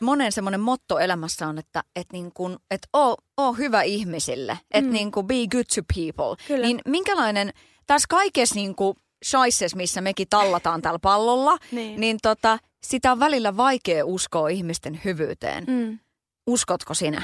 Monen 0.00 0.32
semmoinen 0.32 0.60
motto 0.60 0.98
elämässä 0.98 1.48
on, 1.48 1.58
että, 1.58 1.84
että, 1.96 2.12
niin 2.12 2.30
kun, 2.34 2.58
että 2.70 2.88
oo, 2.92 3.16
oo 3.36 3.52
hyvä 3.52 3.82
ihmisille, 3.82 4.58
että 4.70 4.90
mm. 4.90 4.92
niin 4.92 5.12
kuin 5.12 5.26
be 5.26 5.34
good 5.50 5.64
to 5.74 5.82
people. 5.94 6.44
Kyllä. 6.48 6.66
Niin 6.66 6.80
minkälainen, 6.86 7.52
tässä 7.86 8.06
kaikessa 8.08 8.54
niin 8.54 8.74
kuin 8.74 8.96
shaisses, 9.24 9.74
missä 9.74 10.00
mekin 10.00 10.26
tallataan 10.30 10.82
tällä 10.82 10.98
pallolla, 10.98 11.58
niin, 11.72 12.00
niin 12.00 12.18
tota, 12.22 12.58
sitä 12.82 13.12
on 13.12 13.20
välillä 13.20 13.56
vaikea 13.56 14.06
uskoa 14.06 14.48
ihmisten 14.48 15.00
hyvyyteen. 15.04 15.64
Mm. 15.66 15.98
Uskotko 16.46 16.94
sinä? 16.94 17.22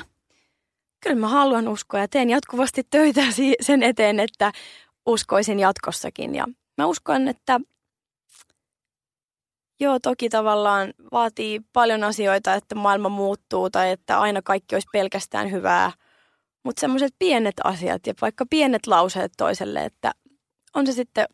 Kyllä 1.01 1.17
mä 1.17 1.29
haluan 1.29 1.69
uskoa 1.69 2.01
ja 2.01 2.09
teen 2.09 2.31
jatkuvasti 2.31 2.83
töitä 2.91 3.23
sen 3.61 3.83
eteen, 3.83 4.21
että 4.21 4.53
uskoisin 5.07 5.61
jatkossakin. 5.61 6.35
Ja 6.35 6.47
mä 6.79 6.87
uskon, 6.87 7.29
että 7.29 7.61
joo, 9.81 9.99
toki 10.03 10.29
tavallaan 10.29 10.95
vaatii 11.13 11.61
paljon 11.73 12.05
asioita, 12.05 12.55
että 12.55 12.75
maailma 12.75 13.09
muuttuu 13.09 13.71
tai 13.71 13.91
että 13.91 14.21
aina 14.21 14.43
kaikki 14.43 14.75
olisi 14.75 14.89
pelkästään 14.93 15.51
hyvää. 15.51 15.93
Mutta 16.65 16.81
semmoiset 16.81 17.15
pienet 17.19 17.55
asiat 17.65 18.07
ja 18.07 18.15
vaikka 18.21 18.47
pienet 18.51 18.87
lauseet 18.87 19.33
toiselle, 19.37 19.85
että 19.85 20.13
on 20.75 20.87
se 20.87 20.93
sitten 20.93 21.27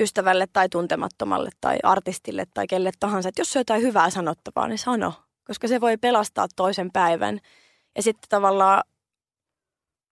ystävälle 0.00 0.46
tai 0.52 0.68
tuntemattomalle 0.68 1.50
tai 1.60 1.78
artistille 1.82 2.46
tai 2.54 2.66
kelle 2.66 2.90
tahansa, 3.00 3.28
että 3.28 3.40
jos 3.40 3.56
on 3.56 3.60
jotain 3.60 3.82
hyvää 3.82 4.10
sanottavaa, 4.10 4.68
niin 4.68 4.78
sano 4.78 5.12
koska 5.46 5.68
se 5.68 5.80
voi 5.80 5.96
pelastaa 5.96 6.46
toisen 6.56 6.92
päivän. 6.92 7.40
Ja 7.96 8.02
sitten 8.02 8.28
tavallaan 8.28 8.84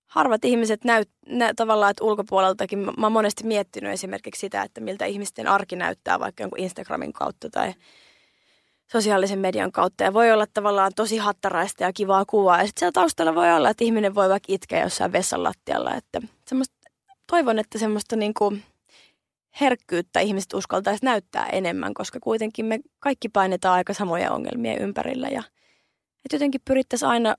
harvat 0.06 0.44
ihmiset 0.44 0.84
näyt, 0.84 1.10
nä, 1.26 1.52
tavallaan, 1.56 1.90
että 1.90 2.04
ulkopuoleltakin, 2.04 2.78
mä, 2.78 2.92
mä 2.98 3.06
oon 3.06 3.12
monesti 3.12 3.44
miettinyt 3.44 3.92
esimerkiksi 3.92 4.40
sitä, 4.40 4.62
että 4.62 4.80
miltä 4.80 5.04
ihmisten 5.04 5.48
arki 5.48 5.76
näyttää 5.76 6.20
vaikka 6.20 6.42
jonkun 6.42 6.58
Instagramin 6.58 7.12
kautta 7.12 7.50
tai 7.50 7.74
sosiaalisen 8.92 9.38
median 9.38 9.72
kautta. 9.72 10.04
Ja 10.04 10.14
voi 10.14 10.32
olla 10.32 10.46
tavallaan 10.54 10.92
tosi 10.96 11.16
hattaraista 11.16 11.82
ja 11.82 11.92
kivaa 11.92 12.24
kuvaa. 12.24 12.58
Ja 12.58 12.66
sitten 12.66 12.80
siellä 12.80 12.92
taustalla 12.92 13.34
voi 13.34 13.52
olla, 13.52 13.70
että 13.70 13.84
ihminen 13.84 14.14
voi 14.14 14.28
vaikka 14.28 14.52
itkeä 14.52 14.82
jossain 14.82 15.12
vessan 15.12 15.42
lattialla. 15.42 15.94
Että 15.94 16.20
semmoista, 16.46 16.74
toivon, 17.26 17.58
että 17.58 17.78
semmoista 17.78 18.16
niin 18.16 18.34
kuin 18.34 18.62
herkkyyttä 19.60 20.20
ihmiset 20.20 20.52
uskaltaisi 20.54 21.04
näyttää 21.04 21.46
enemmän, 21.46 21.94
koska 21.94 22.18
kuitenkin 22.20 22.66
me 22.66 22.80
kaikki 23.00 23.28
painetaan 23.28 23.74
aika 23.74 23.94
samoja 23.94 24.32
ongelmia 24.32 24.80
ympärillä 24.80 25.28
ja 25.28 25.42
Että 26.24 26.34
jotenkin 26.36 26.60
pyrittäisiin 26.64 27.08
aina, 27.08 27.36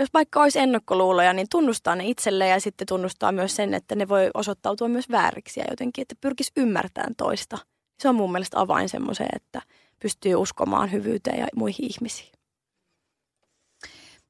jos 0.00 0.08
vaikka 0.14 0.42
olisi 0.42 0.58
ennakkoluuloja, 0.58 1.32
niin 1.32 1.46
tunnustaa 1.50 1.96
ne 1.96 2.06
itselle 2.06 2.48
ja 2.48 2.60
sitten 2.60 2.86
tunnustaa 2.86 3.32
myös 3.32 3.56
sen, 3.56 3.74
että 3.74 3.94
ne 3.94 4.08
voi 4.08 4.30
osoittautua 4.34 4.88
myös 4.88 5.10
vääriksi 5.10 5.60
ja 5.60 5.66
jotenkin, 5.70 6.02
että 6.02 6.14
pyrkisi 6.20 6.52
ymmärtämään 6.56 7.14
toista. 7.16 7.58
Se 8.02 8.08
on 8.08 8.14
mun 8.14 8.32
mielestä 8.32 8.60
avain 8.60 8.88
semmoiseen, 8.88 9.30
että 9.36 9.62
pystyy 10.02 10.34
uskomaan 10.34 10.92
hyvyyteen 10.92 11.38
ja 11.38 11.46
muihin 11.56 11.86
ihmisiin. 11.92 12.32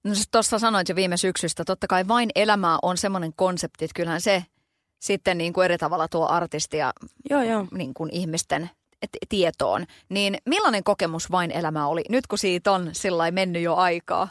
No 0.05 0.13
tuossa 0.31 0.59
sanoit 0.59 0.89
jo 0.89 0.97
viime 0.97 1.17
syksystä, 1.17 1.65
totta 1.65 1.87
kai 1.87 2.09
vain 2.09 2.31
elämää 2.35 2.79
on 2.83 2.97
semmoinen 2.97 3.33
konsepti, 3.37 3.85
että 3.85 3.95
kyllähän 3.95 4.21
se 4.21 4.45
sitten 4.99 5.39
niin 5.39 5.53
kuin 5.53 5.65
eri 5.65 5.79
tavalla 5.79 6.09
tuo 6.09 6.29
artistia 6.29 6.93
joo, 7.31 7.43
joo. 7.43 7.67
Niin 7.71 7.95
kuin 7.95 8.11
ihmisten 8.13 8.71
tietoon. 9.29 9.87
Niin 10.09 10.39
millainen 10.47 10.85
kokemus 10.85 11.31
vain 11.31 11.51
elämä 11.51 11.87
oli, 11.87 12.03
nyt 12.09 12.27
kun 12.27 12.39
siitä 12.39 12.73
on 12.73 12.91
sillä 12.93 13.31
mennyt 13.31 13.63
jo 13.63 13.75
aikaa? 13.75 14.29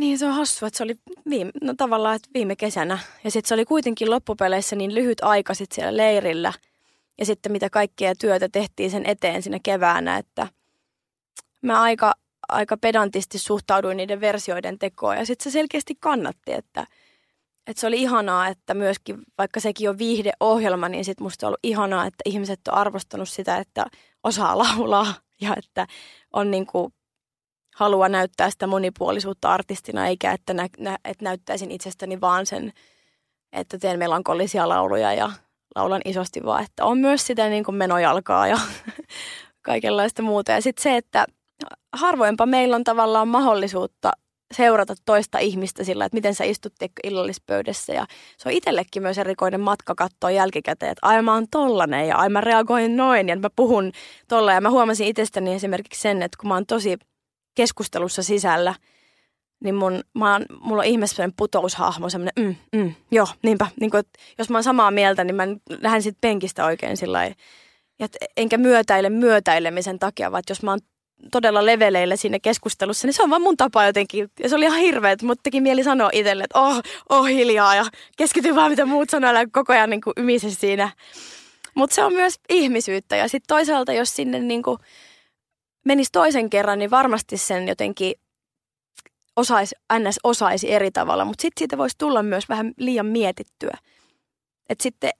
Niin 0.00 0.18
se 0.18 0.26
on 0.26 0.32
hassu, 0.32 0.66
että 0.66 0.76
se 0.76 0.84
oli 0.84 0.94
viime, 1.30 1.50
no 1.62 1.74
tavallaan 1.76 2.16
että 2.16 2.28
viime 2.34 2.56
kesänä. 2.56 2.98
Ja 3.24 3.30
sitten 3.30 3.48
se 3.48 3.54
oli 3.54 3.64
kuitenkin 3.64 4.10
loppupeleissä 4.10 4.76
niin 4.76 4.94
lyhyt 4.94 5.18
aika 5.22 5.54
sit 5.54 5.72
siellä 5.72 5.96
leirillä. 5.96 6.52
Ja 7.18 7.26
sitten 7.26 7.52
mitä 7.52 7.70
kaikkea 7.70 8.14
työtä 8.14 8.48
tehtiin 8.48 8.90
sen 8.90 9.06
eteen 9.06 9.42
siinä 9.42 9.58
keväänä, 9.62 10.16
että 10.16 10.48
mä 11.62 11.82
aika, 11.82 12.14
aika 12.48 12.76
pedantisti 12.76 13.38
suhtauduin 13.38 13.96
niiden 13.96 14.20
versioiden 14.20 14.78
tekoon. 14.78 15.16
Ja 15.16 15.26
sitten 15.26 15.44
se 15.44 15.50
selkeästi 15.50 15.94
kannatti, 16.00 16.52
että– 16.52 16.86
että 17.66 17.80
se 17.80 17.86
oli 17.86 18.02
ihanaa, 18.02 18.48
että 18.48 18.74
myöskin, 18.74 19.18
vaikka 19.38 19.60
sekin 19.60 19.90
on 19.90 19.98
viihdeohjelma, 19.98 20.88
niin 20.88 21.04
sitten 21.04 21.24
musta 21.24 21.46
on 21.46 21.48
ollut 21.48 21.60
ihanaa, 21.62 22.06
että 22.06 22.22
ihmiset 22.24 22.60
on 22.68 22.74
arvostanut 22.74 23.28
sitä, 23.28 23.56
että 23.56 23.86
osaa 24.24 24.58
laulaa 24.58 25.14
ja 25.40 25.54
että 25.56 25.86
on 26.32 26.50
niin 26.50 26.66
kuin 26.66 26.92
halua 27.76 28.08
näyttää 28.08 28.50
sitä 28.50 28.66
monipuolisuutta 28.66 29.52
artistina, 29.52 30.06
eikä 30.06 30.32
että, 30.32 30.54
nä, 30.54 30.68
nä, 30.78 30.98
että 31.04 31.24
näyttäisin 31.24 31.70
itsestäni 31.70 32.20
vaan 32.20 32.46
sen, 32.46 32.72
että 33.52 33.78
teen 33.78 33.98
melankolisia 33.98 34.68
lauluja 34.68 35.12
ja 35.12 35.30
laulan 35.76 36.02
isosti, 36.04 36.44
vaan 36.44 36.64
että 36.64 36.84
on 36.84 36.98
myös 36.98 37.26
sitä 37.26 37.48
niin 37.48 37.64
kuin 37.64 37.74
menojalkaa 37.74 38.46
ja 38.48 38.58
kaikenlaista 39.62 40.22
muuta. 40.22 40.52
Ja 40.52 40.62
sitten 40.62 40.82
se, 40.82 40.96
että 40.96 41.26
harvoinpa 41.92 42.46
meillä 42.46 42.76
on 42.76 42.84
tavallaan 42.84 43.28
mahdollisuutta 43.28 44.10
seurata 44.54 44.94
toista 45.04 45.38
ihmistä 45.38 45.84
sillä, 45.84 46.04
että 46.04 46.16
miten 46.16 46.34
sä 46.34 46.44
istut 46.44 46.72
illallispöydässä. 47.04 47.92
Ja 47.92 48.06
se 48.38 48.48
on 48.48 48.54
itsellekin 48.54 49.02
myös 49.02 49.18
erikoinen 49.18 49.60
matka 49.60 49.94
katsoa 49.94 50.30
jälkikäteen, 50.30 50.92
että 50.92 51.06
ai 51.06 51.22
mä 51.22 51.34
oon 51.34 51.46
tollanen 51.50 52.08
ja 52.08 52.16
ai 52.16 52.28
mä 52.28 52.40
reagoin 52.40 52.96
noin 52.96 53.28
ja 53.28 53.36
mä 53.36 53.50
puhun 53.56 53.92
tolla. 54.28 54.52
Ja 54.52 54.60
mä 54.60 54.70
huomasin 54.70 55.06
itsestäni 55.06 55.54
esimerkiksi 55.54 56.00
sen, 56.00 56.22
että 56.22 56.36
kun 56.40 56.48
mä 56.48 56.54
oon 56.54 56.66
tosi 56.66 56.98
keskustelussa 57.54 58.22
sisällä, 58.22 58.74
niin 59.64 59.74
mun, 59.74 60.00
mä 60.14 60.32
oon, 60.32 60.44
mulla 60.60 60.82
on 60.82 60.88
ihmeessä 60.88 61.28
putoushahmo, 61.36 62.08
semmoinen 62.08 62.44
mm, 62.46 62.80
mm, 62.80 62.94
joo, 63.10 63.26
niinpä. 63.42 63.66
Niin 63.80 63.90
kun, 63.90 64.02
jos 64.38 64.50
mä 64.50 64.56
oon 64.56 64.64
samaa 64.64 64.90
mieltä, 64.90 65.24
niin 65.24 65.34
mä 65.34 65.46
lähden 65.80 66.02
sitten 66.02 66.20
penkistä 66.20 66.64
oikein 66.64 66.96
sillä 66.96 67.30
enkä 68.36 68.58
myötäile 68.58 69.10
myötäilemisen 69.10 69.98
takia, 69.98 70.32
vaan 70.32 70.42
jos 70.48 70.62
mä 70.62 70.70
oon 70.70 70.80
todella 71.32 71.66
leveleillä 71.66 72.16
siinä 72.16 72.38
keskustelussa, 72.38 73.06
niin 73.06 73.14
se 73.14 73.22
on 73.22 73.30
vaan 73.30 73.42
mun 73.42 73.56
tapa 73.56 73.84
jotenkin. 73.84 74.30
Ja 74.42 74.48
se 74.48 74.56
oli 74.56 74.64
ihan 74.64 74.80
hirveä, 74.80 75.16
mutta 75.22 75.42
teki 75.42 75.60
mieli 75.60 75.84
sanoa 75.84 76.10
itselle, 76.12 76.44
että 76.44 76.60
oh, 76.60 76.80
oh 77.08 77.26
hiljaa 77.26 77.74
ja 77.74 77.84
keskity 78.16 78.54
vaan 78.54 78.70
mitä 78.70 78.86
muut 78.86 79.10
sanoo, 79.10 79.32
ja 79.32 79.46
koko 79.52 79.72
ajan 79.72 79.90
niin 79.90 80.00
ymise 80.16 80.50
siinä. 80.50 80.90
Mutta 81.74 81.94
se 81.94 82.04
on 82.04 82.12
myös 82.12 82.34
ihmisyyttä 82.48 83.16
ja 83.16 83.28
sitten 83.28 83.48
toisaalta, 83.48 83.92
jos 83.92 84.16
sinne 84.16 84.38
niin 84.38 84.62
kuin 84.62 84.78
menisi 85.90 86.10
toisen 86.12 86.50
kerran, 86.50 86.78
niin 86.78 86.90
varmasti 86.90 87.36
sen 87.36 87.68
jotenkin 87.68 88.14
osaisi, 89.36 89.74
ns. 89.98 90.18
osaisi 90.24 90.72
eri 90.72 90.90
tavalla, 90.90 91.24
mutta 91.24 91.42
sitten 91.42 91.60
siitä 91.60 91.78
voisi 91.78 91.98
tulla 91.98 92.22
myös 92.22 92.48
vähän 92.48 92.72
liian 92.76 93.06
mietittyä. 93.06 93.78
Että 94.68 94.82
sitten 94.82 95.10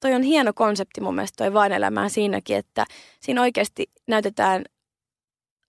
toi 0.00 0.14
on 0.14 0.22
hieno 0.22 0.52
konsepti 0.54 1.00
mun 1.00 1.14
mielestä 1.14 1.44
toi 1.44 1.52
vain 1.54 1.72
elämään 1.72 2.10
siinäkin, 2.10 2.56
että 2.56 2.86
siinä 3.20 3.42
oikeasti 3.42 3.86
näytetään 4.06 4.64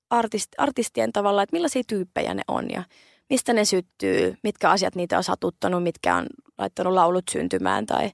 artist, 0.10 0.50
artistien 0.58 1.14
tavalla, 1.14 1.44
että 1.44 1.56
millaisia 1.56 1.84
tyyppejä 1.88 2.34
ne 2.34 2.42
on 2.48 2.70
ja 2.70 2.84
mistä 3.30 3.54
ne 3.54 3.66
syttyy, 3.66 4.38
mitkä 4.44 4.70
asiat 4.70 4.96
niitä 4.96 5.18
on 5.18 5.24
satuttanut, 5.24 5.84
mitkä 5.84 6.16
on 6.16 6.26
laittanut 6.58 6.94
laulut 6.94 7.26
syntymään 7.32 7.86
tai 7.86 8.12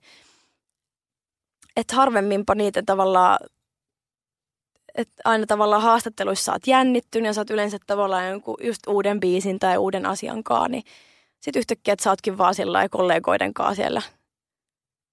että 1.75 1.95
harvemminpa 1.95 2.55
niitä 2.55 2.83
tavallaan, 2.85 3.39
että 4.95 5.21
aina 5.25 5.45
tavallaan 5.45 5.81
haastatteluissa 5.81 6.51
oot 6.51 6.67
jännittynyt 6.67 7.27
ja 7.27 7.33
sä 7.33 7.41
oot 7.41 7.49
yleensä 7.49 7.77
tavallaan 7.87 8.29
jonkun 8.29 8.57
just 8.63 8.87
uuden 8.87 9.19
biisin 9.19 9.59
tai 9.59 9.77
uuden 9.77 10.05
asiankaan, 10.05 10.71
niin 10.71 10.83
sitten 11.39 11.59
yhtäkkiä, 11.59 11.93
että 11.93 12.03
sä 12.03 12.09
ootkin 12.09 12.37
vaan 12.37 12.55
sillä 12.55 12.89
kollegoiden 12.89 13.53
kanssa 13.53 13.75
siellä. 13.75 14.01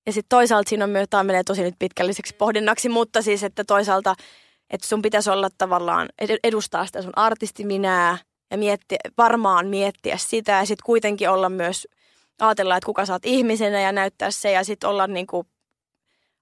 Ja 0.07 0.13
sitten 0.13 0.29
toisaalta 0.29 0.69
siinä 0.69 0.85
on 0.85 0.91
myös, 0.91 1.07
tämä 1.11 1.23
menee 1.23 1.45
tosi 1.45 1.63
nyt 1.63 1.75
pitkälliseksi 1.79 2.35
pohdinnaksi, 2.35 2.89
mutta 2.89 3.23
siis, 3.23 3.45
että 3.45 3.65
toisaalta– 3.65 4.15
että 4.71 4.87
sun 4.87 5.03
pitäisi 5.03 5.31
olla 5.31 5.49
tavallaan, 5.59 6.09
edustaa 6.45 6.87
sitä 6.87 7.03
sun 7.03 7.13
artistiminää 7.17 8.19
ja 8.51 8.59
miettiä, 8.59 8.99
varmaan 9.19 9.67
miettiä 9.67 10.17
sitä 10.17 10.53
ja 10.53 10.67
sitten 10.67 10.87
kuitenkin 10.87 11.31
olla 11.31 11.49
myös, 11.49 11.89
ajatella, 12.41 12.77
että 12.77 12.87
kuka 12.87 13.07
sä 13.07 13.13
oot 13.13 13.27
ihmisenä 13.27 13.81
ja 13.81 13.93
näyttää 13.93 14.31
se 14.31 14.53
ja 14.53 14.65
sitten 14.65 14.91
olla 14.91 15.07
niin 15.07 15.27
kuin, 15.27 15.47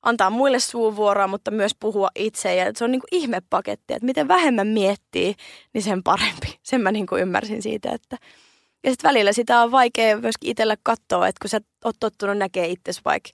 antaa 0.02 0.30
muille 0.30 0.58
suuvuoroa, 0.58 1.26
mutta 1.26 1.50
myös 1.50 1.74
puhua 1.80 2.08
itse. 2.14 2.54
Ja 2.54 2.72
se 2.76 2.84
on 2.84 2.90
niin 2.90 3.00
kuin 3.00 3.22
ihmepaketti, 3.22 3.94
että 3.94 4.06
miten 4.06 4.28
vähemmän 4.28 4.66
miettii, 4.66 5.34
niin 5.72 5.82
sen 5.82 6.02
parempi. 6.02 6.58
Sen 6.62 6.80
mä 6.80 6.92
niin 6.92 7.06
kuin 7.06 7.22
ymmärsin 7.22 7.62
siitä, 7.62 7.90
että 7.92 8.16
ja 8.84 8.90
sitten 8.90 9.08
välillä 9.08 9.32
sitä 9.32 9.62
on 9.62 9.70
vaikea 9.70 10.16
myöskin 10.16 10.50
itsellä 10.50 10.76
katsoa, 10.82 11.28
että 11.28 11.38
kun 11.42 11.50
sä 11.50 11.60
oot 11.84 11.96
tottunut 12.00 12.38
näkee 12.38 12.66
itsesi 12.66 13.00
vaikka 13.04 13.30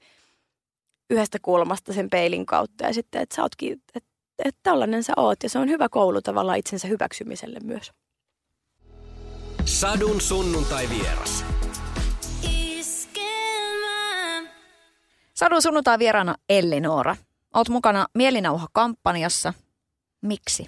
yhdestä 1.11 1.39
kulmasta 1.43 1.93
sen 1.93 2.11
peilin 2.11 2.47
kautta 2.47 2.85
ja 2.85 2.95
sitten, 2.95 3.23
että 3.23 3.37
sä 3.37 3.43
ootkin, 3.43 3.73
että 3.95 4.13
että 4.45 4.61
tällainen 4.63 5.03
sä 5.03 5.13
oot 5.17 5.43
ja 5.43 5.49
se 5.49 5.59
on 5.59 5.69
hyvä 5.69 5.89
koulu 5.89 6.23
tavallaan 6.23 6.59
itsensä 6.59 6.89
hyväksymiselle 6.89 7.59
myös. 7.65 7.93
Sadun 9.65 10.21
sunnuntai 10.21 10.89
vieras. 10.89 11.45
Sadun 15.35 15.63
sunnuntai 15.63 15.99
vieraana 15.99 16.35
Elli 16.49 16.81
Noora. 16.81 17.17
Oot 17.55 17.69
mukana 17.69 18.07
Mielinauha-kampanjassa. 18.15 19.55
Miksi? 20.21 20.67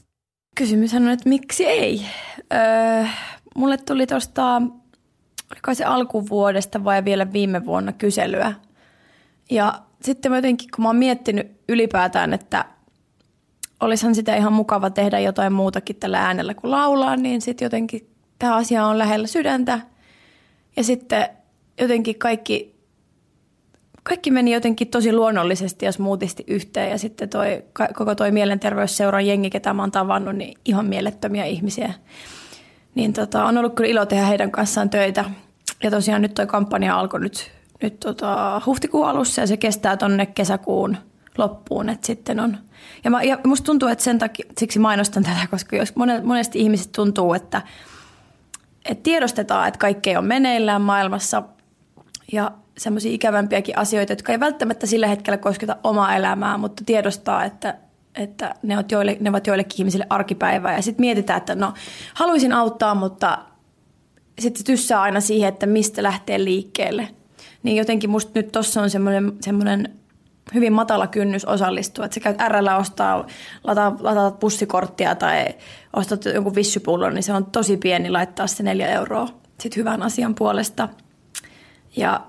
Kysymys 0.56 0.94
on, 0.94 1.08
että 1.08 1.28
miksi 1.28 1.66
ei? 1.66 2.06
Öö, 2.52 3.04
mulle 3.56 3.76
tuli 3.76 4.06
tuosta, 4.06 4.62
oliko 5.52 5.74
se 5.74 5.84
alkuvuodesta 5.84 6.84
vai 6.84 7.04
vielä 7.04 7.32
viime 7.32 7.64
vuonna 7.66 7.92
kyselyä. 7.92 8.52
Ja 9.50 9.82
sitten 10.02 10.32
mä 10.32 10.38
jotenkin, 10.38 10.68
kun 10.76 10.82
mä 10.82 10.88
oon 10.88 10.96
miettinyt 10.96 11.60
ylipäätään, 11.68 12.32
että 12.32 12.64
olisihan 13.80 14.14
sitä 14.14 14.36
ihan 14.36 14.52
mukava 14.52 14.90
tehdä 14.90 15.18
jotain 15.18 15.52
muutakin 15.52 15.96
tällä 15.96 16.26
äänellä 16.26 16.54
kuin 16.54 16.70
laulaa, 16.70 17.16
niin 17.16 17.40
sitten 17.40 17.66
jotenkin 17.66 18.10
tämä 18.38 18.56
asia 18.56 18.86
on 18.86 18.98
lähellä 18.98 19.26
sydäntä. 19.26 19.80
Ja 20.76 20.84
sitten 20.84 21.28
jotenkin 21.80 22.18
kaikki, 22.18 22.73
kaikki 24.04 24.30
meni 24.30 24.52
jotenkin 24.52 24.88
tosi 24.88 25.12
luonnollisesti 25.12 25.86
ja 25.86 25.92
smoothisti 25.92 26.44
yhteen. 26.46 26.90
Ja 26.90 26.98
sitten 26.98 27.28
toi, 27.28 27.64
koko 27.94 28.14
toi 28.14 28.30
mielenterveysseuran 28.30 29.26
jengi, 29.26 29.50
ketä 29.50 29.72
mä 29.72 29.82
oon 29.82 29.90
tavannut, 29.90 30.36
niin 30.36 30.58
ihan 30.64 30.86
mielettömiä 30.86 31.44
ihmisiä. 31.44 31.94
Niin 32.94 33.12
tota, 33.12 33.44
on 33.44 33.58
ollut 33.58 33.74
kyllä 33.74 33.90
ilo 33.90 34.06
tehdä 34.06 34.26
heidän 34.26 34.50
kanssaan 34.50 34.90
töitä. 34.90 35.24
Ja 35.82 35.90
tosiaan 35.90 36.22
nyt 36.22 36.34
toi 36.34 36.46
kampanja 36.46 36.98
alkoi 36.98 37.20
nyt, 37.20 37.50
nyt 37.82 38.00
tota, 38.00 38.60
huhtikuun 38.66 39.08
alussa 39.08 39.40
ja 39.40 39.46
se 39.46 39.56
kestää 39.56 39.96
tonne 39.96 40.26
kesäkuun– 40.26 40.96
loppuun. 41.38 41.88
Että 41.88 42.06
sitten 42.06 42.40
on. 42.40 42.58
Ja, 43.04 43.10
mä, 43.10 43.22
ja 43.22 43.38
musta 43.46 43.64
tuntuu, 43.64 43.88
että 43.88 44.04
sen 44.04 44.18
takia, 44.18 44.46
siksi 44.58 44.78
mainostan 44.78 45.22
tätä, 45.22 45.46
koska 45.50 45.76
jos 45.76 45.94
monesti 46.24 46.58
ihmiset 46.58 46.92
tuntuu, 46.92 47.34
että, 47.34 47.62
että 48.84 49.02
tiedostetaan, 49.02 49.68
että 49.68 49.78
kaikki 49.78 50.16
on 50.16 50.24
meneillään 50.24 50.82
maailmassa 50.82 51.42
ja 52.32 52.52
semmoisia 52.78 53.12
ikävämpiäkin 53.12 53.78
asioita, 53.78 54.12
jotka 54.12 54.32
ei 54.32 54.40
välttämättä 54.40 54.86
sillä 54.86 55.06
hetkellä 55.06 55.36
kosketa 55.36 55.76
omaa 55.84 56.16
elämää, 56.16 56.58
mutta 56.58 56.82
tiedostaa, 56.86 57.44
että, 57.44 57.74
että 58.14 58.54
ne, 58.62 58.74
ovat 58.74 58.92
joille, 58.92 59.16
ne 59.20 59.30
ovat 59.30 59.46
joillekin 59.46 59.78
ihmisille 59.78 60.06
arkipäivää. 60.10 60.76
Ja 60.76 60.82
sitten 60.82 61.02
mietitään, 61.02 61.38
että 61.38 61.54
no 61.54 61.72
haluaisin 62.14 62.52
auttaa, 62.52 62.94
mutta 62.94 63.38
sitten 64.38 64.64
tyssää 64.64 65.02
aina 65.02 65.20
siihen, 65.20 65.48
että 65.48 65.66
mistä 65.66 66.02
lähtee 66.02 66.44
liikkeelle. 66.44 67.08
Niin 67.62 67.76
jotenkin 67.76 68.10
musta 68.10 68.32
nyt 68.34 68.52
tuossa 68.52 68.82
on 68.82 68.90
semmoinen, 68.90 69.32
semmoinen 69.40 69.94
hyvin 70.54 70.72
matala 70.72 71.06
kynnys 71.06 71.44
osallistua. 71.44 72.04
Että 72.04 72.14
sä 72.14 72.20
käyt 72.20 72.36
RL 72.48 72.80
ostaa, 72.80 73.26
lataa, 73.64 73.96
lataat 74.00 74.38
pussikorttia 74.38 75.14
tai 75.14 75.46
ostat 75.96 76.24
jonkun 76.24 76.54
vissypullon, 76.54 77.14
niin 77.14 77.22
se 77.22 77.32
on 77.32 77.46
tosi 77.46 77.76
pieni 77.76 78.10
laittaa 78.10 78.46
se 78.46 78.62
neljä 78.62 78.88
euroa 78.88 79.28
sit 79.60 79.76
hyvän 79.76 80.02
asian 80.02 80.34
puolesta. 80.34 80.88
Ja 81.96 82.20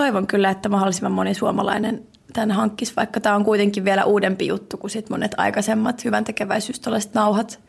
toivon 0.00 0.26
kyllä, 0.26 0.50
että 0.50 0.68
mahdollisimman 0.68 1.12
moni 1.12 1.34
suomalainen 1.34 2.02
tämän 2.32 2.50
hankkisi, 2.50 2.92
vaikka 2.96 3.20
tämä 3.20 3.34
on 3.34 3.44
kuitenkin 3.44 3.84
vielä 3.84 4.04
uudempi 4.04 4.46
juttu 4.46 4.76
kuin 4.76 4.90
sit 4.90 5.10
monet 5.10 5.34
aikaisemmat 5.36 6.04
hyvän 6.04 6.24
tekeväisyys, 6.24 6.80
nauhat. 7.14 7.60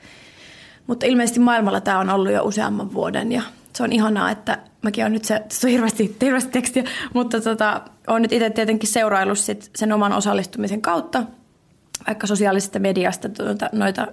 Mutta 0.88 1.05
ilmeisesti 1.05 1.39
maailmalla 1.39 1.81
tämä 1.81 2.00
on 2.00 2.09
ollut 2.09 2.31
jo 2.31 2.43
useamman 2.43 2.93
vuoden 2.93 3.31
ja 3.31 3.41
se 3.73 3.83
on 3.83 3.91
ihanaa, 3.91 4.31
että 4.31 4.57
mäkin 4.81 5.03
olen 5.03 5.13
nyt 5.13 5.25
se, 5.25 5.41
se 5.50 5.67
on 5.67 5.71
hirveästi, 5.71 6.17
hirveästi 6.21 6.51
tekstiä, 6.51 6.83
mutta 7.13 7.41
tota, 7.41 7.81
olen 8.07 8.21
nyt 8.21 8.31
itse 8.31 8.50
tietenkin 8.50 8.89
seuraillut 8.89 9.39
sit 9.39 9.69
sen 9.75 9.93
oman 9.93 10.13
osallistumisen 10.13 10.81
kautta, 10.81 11.23
vaikka 12.07 12.27
sosiaalisesta 12.27 12.79
mediasta 12.79 13.29
tuota, 13.29 13.69
noita 13.71 14.07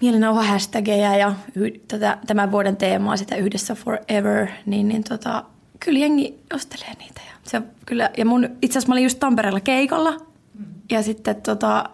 mielenauha 0.00 0.42
hashtageja 0.42 1.16
ja 1.16 1.32
y- 1.54 1.80
tätä, 1.88 2.18
tämän 2.26 2.52
vuoden 2.52 2.76
teemaa, 2.76 3.16
sitä 3.16 3.36
yhdessä 3.36 3.74
forever, 3.74 4.48
niin, 4.66 4.88
niin 4.88 5.04
tota, 5.04 5.44
kyllä 5.80 5.98
jengi 5.98 6.38
ostelee 6.54 6.94
niitä. 6.98 7.20
Ja, 7.26 7.32
se, 7.44 7.62
kyllä, 7.86 8.10
ja 8.16 8.24
mun, 8.24 8.44
itse 8.62 8.78
asiassa 8.78 8.88
mä 8.88 8.94
olin 8.94 9.04
just 9.04 9.18
Tampereella 9.18 9.60
keikalla 9.60 10.16
ja 10.90 11.02
sitten 11.02 11.42
tota, 11.42 11.90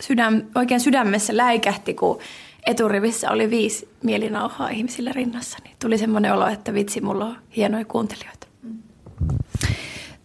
sydäm, 0.00 0.42
oikein 0.54 0.80
sydämessä 0.80 1.36
läikähti, 1.36 1.94
kun 1.94 2.18
eturivissä 2.66 3.30
oli 3.30 3.50
viisi 3.50 3.88
mielinauhaa 4.02 4.68
ihmisillä 4.68 5.12
rinnassa. 5.12 5.58
Niin 5.64 5.76
tuli 5.82 5.98
semmoinen 5.98 6.34
olo, 6.34 6.46
että 6.46 6.74
vitsi, 6.74 7.00
mulla 7.00 7.24
on 7.24 7.36
hienoja 7.56 7.84
kuuntelijoita. 7.84 8.39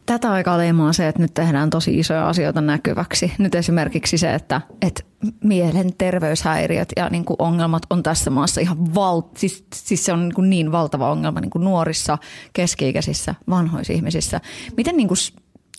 Tätä 0.06 0.32
aikaa 0.32 0.58
leimaa 0.58 0.94
se, 0.94 1.08
että 1.08 1.22
nyt 1.22 1.34
tehdään 1.34 1.70
tosi 1.70 2.00
isoja 2.00 2.30
asioita 2.30 2.62
näkyväksi. 2.62 3.32
Nyt 3.38 3.56
esimerkiksi 3.56 4.18
se, 4.18 4.34
että, 4.34 4.62
että 4.82 5.04
mielenterveyshäiriöt 5.44 6.90
ja 6.96 7.10
niin 7.10 7.26
kuin 7.26 7.36
ongelmat 7.40 7.84
on 7.90 8.04
tässä 8.04 8.30
maassa 8.30 8.62
ihan 8.62 8.96
val, 8.96 9.22
siis, 9.38 9.66
siis 9.74 10.06
se 10.06 10.14
on 10.14 10.20
niin, 10.20 10.34
kuin 10.36 10.50
niin 10.50 10.72
valtava 10.72 11.12
ongelma 11.12 11.42
niin 11.42 11.50
kuin 11.50 11.64
nuorissa, 11.64 12.18
keski-ikäisissä, 12.54 13.36
vanhoissa 13.50 13.94
ihmisissä. 13.94 14.42
Miten 14.78 14.98
niin 14.98 15.08
kuin 15.08 15.18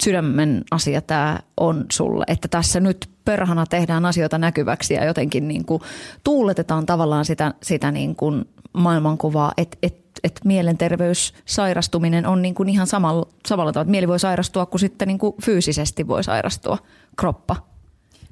sydämen 0.03 0.65
asia 0.71 1.01
tämä 1.01 1.39
on 1.57 1.87
sulle, 1.93 2.25
että 2.29 2.49
tässä 2.49 2.81
nyt 2.81 3.11
perhana 3.25 3.67
tehdään 3.67 4.05
asioita 4.05 4.39
näkyväksi 4.39 4.95
ja 4.95 5.05
jotenkin 5.05 5.49
niin 5.49 5.65
kuin 5.65 5.83
tuuletetaan 6.25 6.87
tavallaan 6.87 7.25
sitä, 7.25 7.55
sitä 7.63 7.91
niin 7.91 8.17
kuin 8.17 8.45
maailmankuvaa, 8.77 9.53
että 9.57 9.79
et, 9.83 9.97
et 10.25 10.41
mielenterveyssairastuminen 10.45 12.27
on 12.27 12.43
niin 12.43 12.55
kuin 12.55 12.69
ihan 12.69 12.87
samalla, 12.87 13.29
samalla 13.47 13.73
tavalla, 13.73 13.91
mieli 13.91 14.09
voi 14.09 14.19
sairastua 14.19 14.67
kuin 14.67 14.81
sitten 14.81 15.09
niin 15.09 15.19
kuin 15.19 15.35
fyysisesti 15.43 16.09
voi 16.09 16.25
sairastua 16.25 16.79
kroppa. 17.17 17.57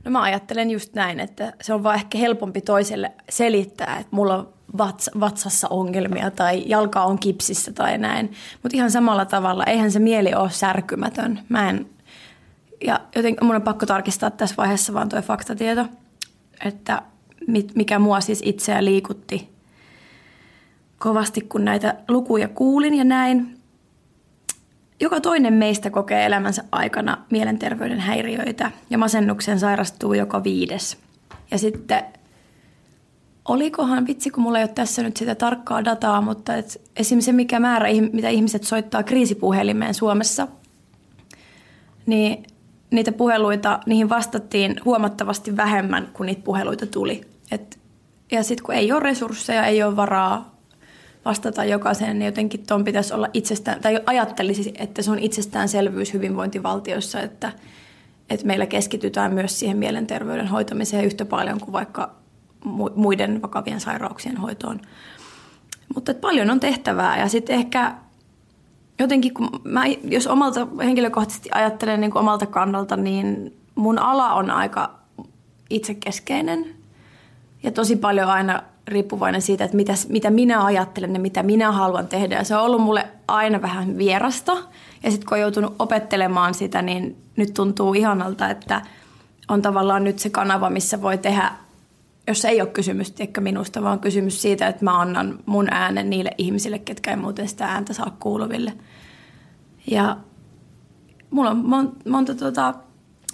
No 0.04 0.10
mä 0.10 0.22
ajattelen 0.22 0.70
just 0.70 0.94
näin, 0.94 1.20
että 1.20 1.52
se 1.62 1.74
on 1.74 1.82
vaan 1.82 1.94
ehkä 1.94 2.18
helpompi 2.18 2.60
toiselle 2.60 3.12
selittää, 3.30 3.96
että 4.00 4.16
mulla 4.16 4.34
on 4.34 4.48
vats, 4.78 5.10
vatsassa 5.20 5.68
ongelmia 5.68 6.30
tai 6.30 6.62
jalka 6.66 7.04
on 7.04 7.18
kipsissä 7.18 7.72
tai 7.72 7.98
näin. 7.98 8.32
Mutta 8.62 8.76
ihan 8.76 8.90
samalla 8.90 9.24
tavalla, 9.24 9.64
eihän 9.64 9.90
se 9.90 9.98
mieli 9.98 10.34
ole 10.34 10.50
särkymätön. 10.50 11.40
Mä 11.48 11.70
en, 11.70 11.86
ja 12.86 13.00
joten 13.16 13.36
mun 13.42 13.54
on 13.54 13.62
pakko 13.62 13.86
tarkistaa 13.86 14.30
tässä 14.30 14.56
vaiheessa 14.58 14.94
vaan 14.94 15.08
tuo 15.08 15.22
faktatieto, 15.22 15.86
että 16.64 17.02
mikä 17.74 17.98
mua 17.98 18.20
siis 18.20 18.42
itseä 18.44 18.84
liikutti 18.84 19.53
kovasti, 21.04 21.40
kun 21.40 21.64
näitä 21.64 21.94
lukuja 22.08 22.48
kuulin 22.48 22.94
ja 22.94 23.04
näin. 23.04 23.58
Joka 25.00 25.20
toinen 25.20 25.54
meistä 25.54 25.90
kokee 25.90 26.26
elämänsä 26.26 26.64
aikana 26.72 27.18
mielenterveyden 27.30 28.00
häiriöitä 28.00 28.70
ja 28.90 28.98
masennuksen 28.98 29.58
sairastuu 29.60 30.14
joka 30.14 30.44
viides. 30.44 30.98
Ja 31.50 31.58
sitten 31.58 32.04
olikohan, 33.48 34.06
vitsi 34.06 34.30
kun 34.30 34.42
mulla 34.42 34.58
ei 34.58 34.64
ole 34.64 34.68
tässä 34.68 35.02
nyt 35.02 35.16
sitä 35.16 35.34
tarkkaa 35.34 35.84
dataa, 35.84 36.20
mutta 36.20 36.54
et 36.54 36.80
esimerkiksi 36.96 37.26
se 37.26 37.32
mikä 37.32 37.60
määrä, 37.60 37.88
mitä 38.12 38.28
ihmiset 38.28 38.64
soittaa 38.64 39.02
kriisipuhelimeen 39.02 39.94
Suomessa, 39.94 40.48
niin 42.06 42.42
niitä 42.90 43.12
puheluita, 43.12 43.80
niihin 43.86 44.08
vastattiin 44.08 44.80
huomattavasti 44.84 45.56
vähemmän 45.56 46.08
kuin 46.12 46.26
niitä 46.26 46.42
puheluita 46.44 46.86
tuli. 46.86 47.20
Et, 47.50 47.78
ja 48.32 48.42
sitten 48.42 48.66
kun 48.66 48.74
ei 48.74 48.92
ole 48.92 49.00
resursseja, 49.00 49.66
ei 49.66 49.82
ole 49.82 49.96
varaa 49.96 50.53
vastata 51.24 51.64
jokaiseen, 51.64 52.18
niin 52.18 52.26
jotenkin 52.26 52.66
tuon 52.66 52.84
pitäisi 52.84 53.14
olla 53.14 53.28
itsestään, 53.32 53.80
tai 53.80 54.00
ajattelisi, 54.06 54.74
että 54.78 55.02
se 55.02 55.10
on 55.10 55.18
itsestäänselvyys 55.18 56.12
hyvinvointivaltiossa, 56.12 57.20
että, 57.20 57.52
että 58.30 58.46
meillä 58.46 58.66
keskitytään 58.66 59.34
myös 59.34 59.58
siihen 59.58 59.76
mielenterveyden 59.76 60.48
hoitamiseen 60.48 61.04
yhtä 61.04 61.24
paljon 61.24 61.60
kuin 61.60 61.72
vaikka 61.72 62.14
muiden 62.94 63.42
vakavien 63.42 63.80
sairauksien 63.80 64.36
hoitoon. 64.36 64.80
Mutta 65.94 66.14
paljon 66.14 66.50
on 66.50 66.60
tehtävää 66.60 67.18
ja 67.18 67.28
sitten 67.28 67.56
ehkä 67.56 67.94
jotenkin, 68.98 69.34
kun 69.34 69.48
mä, 69.64 69.86
jos 70.04 70.26
omalta 70.26 70.66
henkilökohtaisesti 70.84 71.48
ajattelen 71.52 72.00
niin 72.00 72.10
kuin 72.10 72.20
omalta 72.20 72.46
kannalta, 72.46 72.96
niin 72.96 73.56
mun 73.74 73.98
ala 73.98 74.34
on 74.34 74.50
aika 74.50 74.98
itsekeskeinen 75.70 76.74
ja 77.62 77.70
tosi 77.72 77.96
paljon 77.96 78.28
aina 78.28 78.62
riippuvainen 78.88 79.42
siitä, 79.42 79.64
että 79.64 79.76
mitä, 79.76 79.92
mitä 80.08 80.30
minä 80.30 80.64
ajattelen 80.64 81.14
ja 81.14 81.20
mitä 81.20 81.42
minä 81.42 81.72
haluan 81.72 82.08
tehdä. 82.08 82.34
Ja 82.34 82.44
se 82.44 82.56
on 82.56 82.62
ollut 82.62 82.82
mulle 82.82 83.08
aina 83.28 83.62
vähän 83.62 83.98
vierasta. 83.98 84.52
Ja 85.02 85.10
sitten 85.10 85.28
kun 85.28 85.36
on 85.36 85.40
joutunut 85.40 85.74
opettelemaan 85.78 86.54
sitä, 86.54 86.82
niin 86.82 87.16
nyt 87.36 87.54
tuntuu 87.54 87.94
ihanalta, 87.94 88.50
että 88.50 88.82
on 89.48 89.62
tavallaan 89.62 90.04
nyt 90.04 90.18
se 90.18 90.30
kanava, 90.30 90.70
missä 90.70 91.02
voi 91.02 91.18
tehdä, 91.18 91.52
jos 92.28 92.44
ei 92.44 92.60
ole 92.60 92.70
kysymys 92.70 93.14
ehkä 93.18 93.40
minusta, 93.40 93.82
vaan 93.82 94.00
kysymys 94.00 94.42
siitä, 94.42 94.66
että 94.66 94.84
mä 94.84 95.00
annan 95.00 95.38
mun 95.46 95.68
äänen 95.70 96.10
niille 96.10 96.30
ihmisille, 96.38 96.78
ketkä 96.78 97.10
ei 97.10 97.16
muuten 97.16 97.48
sitä 97.48 97.66
ääntä 97.66 97.92
saa 97.92 98.16
kuuluville. 98.20 98.72
Ja 99.90 100.16
mulla 101.30 101.50
on 101.50 101.56
monta, 101.56 102.10
monta 102.10 102.34
tota, 102.34 102.74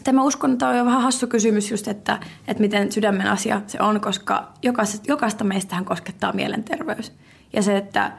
Tämä 0.04 0.22
uskon, 0.22 0.52
että 0.52 0.68
on 0.68 0.86
vähän 0.86 1.02
hassu 1.02 1.26
kysymys 1.26 1.70
just, 1.70 1.88
että, 1.88 2.18
että 2.48 2.60
miten 2.60 2.92
sydämen 2.92 3.26
asia 3.26 3.60
se 3.66 3.78
on, 3.80 4.00
koska 4.00 4.52
jokaista, 4.62 5.02
jokaista 5.08 5.44
meistähän 5.44 5.84
koskettaa 5.84 6.32
mielenterveys. 6.32 7.12
Ja 7.52 7.62
se, 7.62 7.76
että 7.76 8.12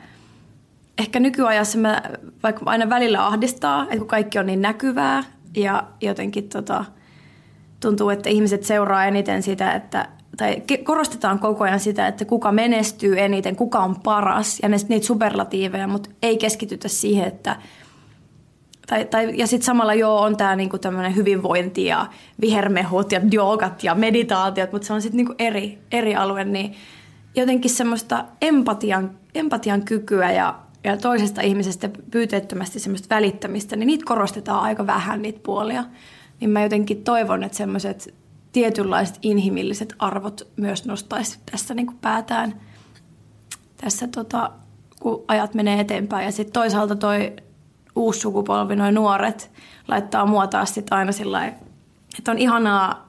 ehkä 0.98 1.20
nykyajassa 1.20 1.78
mä 1.78 2.02
vaikka 2.44 2.62
aina 2.66 2.90
välillä 2.90 3.26
ahdistaa, 3.26 3.84
että 3.84 3.98
kun 3.98 4.08
kaikki 4.08 4.40
on 4.40 4.46
niin 4.46 4.62
näkyvää 4.62 5.24
ja 5.58 5.84
jotenkin 6.02 6.50
tota, 6.50 6.86
tuntuu, 7.80 8.10
että 8.10 8.30
ihmiset 8.30 8.64
seuraa 8.64 9.06
eniten 9.06 9.44
sitä, 9.44 9.74
että 9.74 10.08
tai 10.38 10.64
korostetaan 10.84 11.40
koko 11.40 11.64
ajan 11.64 11.80
sitä, 11.80 12.08
että 12.08 12.26
kuka 12.26 12.52
menestyy 12.52 13.20
eniten, 13.20 13.56
kuka 13.56 13.80
on 13.80 13.96
paras 14.00 14.60
ja 14.64 14.70
niitä 14.70 15.08
superlatiiveja, 15.08 15.88
mutta 15.88 16.10
ei 16.22 16.38
keskitytä 16.38 16.88
siihen, 16.88 17.28
että– 17.28 17.56
tai, 18.92 19.06
tai, 19.06 19.38
ja 19.38 19.48
sitten 19.48 19.66
samalla 19.66 19.94
joo 19.94 20.22
on 20.22 20.38
tämä 20.38 20.56
niinku 20.56 20.78
tämmöinen 20.78 21.16
hyvinvointi 21.16 21.86
ja 21.86 22.08
vihermehut 22.42 23.12
ja 23.12 23.22
joogat 23.32 23.84
ja 23.84 23.96
meditaatiot, 23.96 24.72
mutta 24.72 24.88
se 24.88 24.94
on 24.94 25.02
sitten 25.02 25.18
niinku 25.18 25.36
eri, 25.40 25.80
eri 25.92 26.16
alue, 26.16 26.44
niin 26.44 26.76
jotenkin 27.36 27.72
semmoista 27.72 28.26
empatian, 28.42 29.12
empatian 29.36 29.84
kykyä 29.84 30.32
ja, 30.32 30.60
ja 30.84 30.98
toisesta 30.98 31.42
ihmisestä 31.42 31.90
pyyteettömästi 32.12 32.80
semmoista 32.80 33.16
välittämistä, 33.16 33.76
niin 33.76 33.88
niitä 33.88 34.06
korostetaan 34.06 34.64
aika 34.64 34.88
vähän 34.88 35.22
niitä 35.22 35.40
puolia. 35.44 35.84
Niin 36.40 36.50
mä 36.50 36.64
jotenkin 36.64 37.04
toivon, 37.04 37.44
että 37.44 37.58
semmoiset 37.58 38.14
tietynlaiset 38.52 39.20
inhimilliset 39.22 39.96
arvot 40.00 40.48
myös 40.58 40.86
nostaisi 40.86 41.40
tässä 41.52 41.74
niin 41.74 41.98
päätään 42.02 42.62
tässä 43.78 44.08
tota, 44.08 44.52
kun 45.00 45.24
ajat 45.28 45.54
menee 45.54 45.80
eteenpäin. 45.80 46.26
Ja 46.26 46.32
sitten 46.32 46.54
toisaalta 46.54 46.96
toi 46.96 47.34
uusi 47.96 48.20
sukupolvi, 48.20 48.76
noin 48.76 48.96
nuoret, 48.96 49.52
laittaa 49.88 50.26
mua 50.26 50.48
taas 50.48 50.74
sit 50.74 50.88
aina 50.94 51.12
sillä 51.12 51.52
että 52.18 52.32
on 52.32 52.38
ihanaa, 52.38 53.08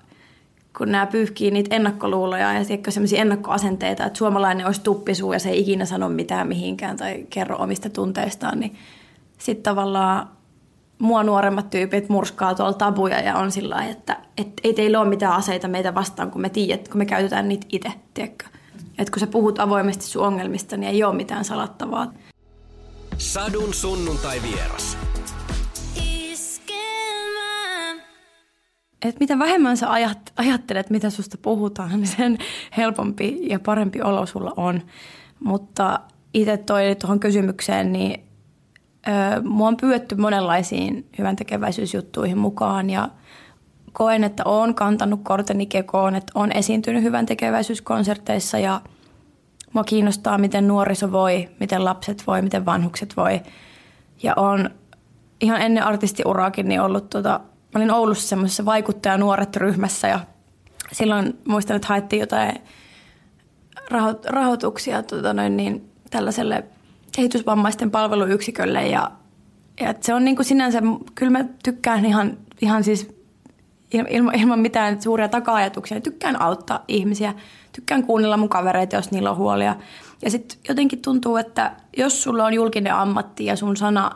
kun 0.78 0.92
nämä 0.92 1.06
pyyhkii 1.06 1.50
niitä 1.50 1.76
ennakkoluuloja 1.76 2.52
ja 2.52 2.64
sellaisia 2.64 3.20
ennakkoasenteita, 3.20 4.04
että 4.04 4.18
suomalainen 4.18 4.66
olisi 4.66 4.80
tuppisuu 4.80 5.32
ja 5.32 5.38
se 5.38 5.50
ei 5.50 5.60
ikinä 5.60 5.84
sano 5.84 6.08
mitään 6.08 6.48
mihinkään 6.48 6.96
tai 6.96 7.26
kerro 7.30 7.56
omista 7.58 7.90
tunteistaan, 7.90 8.60
niin 8.60 8.76
sitten 9.38 9.62
tavallaan 9.62 10.28
mua 10.98 11.22
nuoremmat 11.22 11.70
tyypit 11.70 12.08
murskaa 12.08 12.54
tuolla 12.54 12.72
tabuja 12.72 13.20
ja 13.20 13.36
on 13.36 13.52
sillä 13.52 13.84
että, 13.84 14.16
että 14.36 14.60
ei 14.64 14.74
teillä 14.74 15.00
ole 15.00 15.08
mitään 15.08 15.32
aseita 15.32 15.68
meitä 15.68 15.94
vastaan, 15.94 16.30
kun 16.30 16.40
me 16.40 16.48
tiedät, 16.48 16.88
kun 16.88 16.98
me 16.98 17.06
käytetään 17.06 17.48
niitä 17.48 17.66
itse, 17.72 17.92
tiedätkö? 18.14 18.46
Että 18.98 19.12
kun 19.12 19.20
sä 19.20 19.26
puhut 19.26 19.58
avoimesti 19.58 20.04
sun 20.04 20.26
ongelmista, 20.26 20.76
niin 20.76 20.90
ei 20.90 21.04
ole 21.04 21.14
mitään 21.14 21.44
salattavaa. 21.44 22.12
Sadun 23.18 23.74
sunnuntai 23.74 24.42
vieras. 24.42 24.98
Et 29.04 29.20
mitä 29.20 29.38
vähemmän 29.38 29.76
sä 29.76 29.92
ajat, 29.92 30.32
ajattelet, 30.36 30.90
mitä 30.90 31.10
susta 31.10 31.38
puhutaan, 31.42 31.90
niin 32.00 32.06
sen 32.06 32.38
helpompi 32.76 33.38
ja 33.42 33.60
parempi 33.60 34.02
olo 34.02 34.26
sulla 34.26 34.52
on. 34.56 34.82
Mutta 35.40 36.00
itse 36.34 36.56
toi 36.56 36.96
tuohon 37.00 37.20
kysymykseen, 37.20 37.92
niin 37.92 38.24
ö, 39.08 39.42
mua 39.42 39.68
on 39.68 39.76
pyydetty 39.76 40.14
monenlaisiin 40.14 41.06
hyvän 41.18 41.36
tekeväisyysjuttuihin 41.36 42.38
mukaan 42.38 42.90
ja 42.90 43.08
koen, 43.92 44.24
että 44.24 44.44
olen 44.44 44.74
kantanut 44.74 45.20
korteni 45.22 45.66
kekoon, 45.66 46.14
että 46.14 46.32
olen 46.34 46.56
esiintynyt 46.56 47.02
hyvän 47.02 47.26
tekeväisyyskonserteissa 47.26 48.58
ja– 48.58 48.80
Mua 49.72 49.84
kiinnostaa, 49.84 50.38
miten 50.38 50.68
nuoriso 50.68 51.12
voi, 51.12 51.48
miten 51.60 51.84
lapset 51.84 52.26
voi, 52.26 52.42
miten 52.42 52.66
vanhukset 52.66 53.16
voi. 53.16 53.40
Ja 54.22 54.34
on 54.36 54.70
ihan 55.40 55.60
ennen 55.60 55.84
artistiuraakin 55.84 56.68
niin 56.68 56.80
ollut, 56.80 57.10
tota, 57.10 57.40
mä 57.74 57.78
olin 57.78 57.90
Oulussa 57.90 58.28
semmoisessa 58.28 58.64
vaikuttaja 58.64 59.18
nuoret 59.18 59.56
ryhmässä 59.56 60.08
ja 60.08 60.20
silloin 60.92 61.38
muistan, 61.48 61.76
että 61.76 61.88
haettiin 61.88 62.20
jotain 62.20 62.52
raho- 63.90 64.20
rahoituksia 64.26 65.02
tota 65.02 65.34
noin, 65.34 65.56
niin, 65.56 65.90
tällaiselle 66.10 66.64
kehitysvammaisten 67.16 67.90
palveluyksikölle 67.90 68.86
ja, 68.88 69.10
ja 69.80 69.94
se 70.00 70.14
on 70.14 70.24
niin 70.24 70.36
kuin 70.36 70.46
sinänsä, 70.46 70.82
kyllä 71.14 71.32
mä 71.32 71.44
tykkään 71.64 72.04
ihan, 72.04 72.38
ihan 72.60 72.84
siis 72.84 73.21
ilman, 73.92 74.34
ilman 74.34 74.58
mitään 74.58 75.02
suuria 75.02 75.28
taka-ajatuksia, 75.28 76.00
tykkään 76.00 76.40
auttaa 76.40 76.84
ihmisiä, 76.88 77.34
tykkään 77.72 78.06
kuunnella 78.06 78.36
mun 78.36 78.48
kavereita, 78.48 78.96
jos 78.96 79.10
niillä 79.10 79.30
on 79.30 79.36
huolia. 79.36 79.76
Ja 80.22 80.30
sitten 80.30 80.58
jotenkin 80.68 81.02
tuntuu, 81.02 81.36
että 81.36 81.76
jos 81.96 82.22
sulla 82.22 82.44
on 82.44 82.54
julkinen 82.54 82.94
ammatti 82.94 83.44
ja 83.44 83.56
sun 83.56 83.76
sana, 83.76 84.10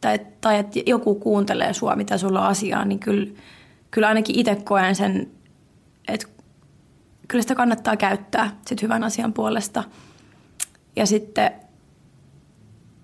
tai, 0.00 0.18
tai 0.40 0.58
että 0.58 0.80
joku 0.86 1.14
kuuntelee 1.14 1.72
sua, 1.72 1.96
mitä 1.96 2.18
sulla 2.18 2.40
on 2.40 2.46
asiaa, 2.46 2.84
niin 2.84 2.98
kyllä, 2.98 3.26
kyllä 3.90 4.08
ainakin 4.08 4.38
itse 4.38 4.56
koen 4.64 4.94
sen, 4.94 5.30
että 6.08 6.26
kyllä 7.28 7.42
sitä 7.42 7.54
kannattaa 7.54 7.96
käyttää 7.96 8.50
sit 8.66 8.82
hyvän 8.82 9.04
asian 9.04 9.32
puolesta. 9.32 9.84
Ja 10.96 11.06
sitten 11.06 11.50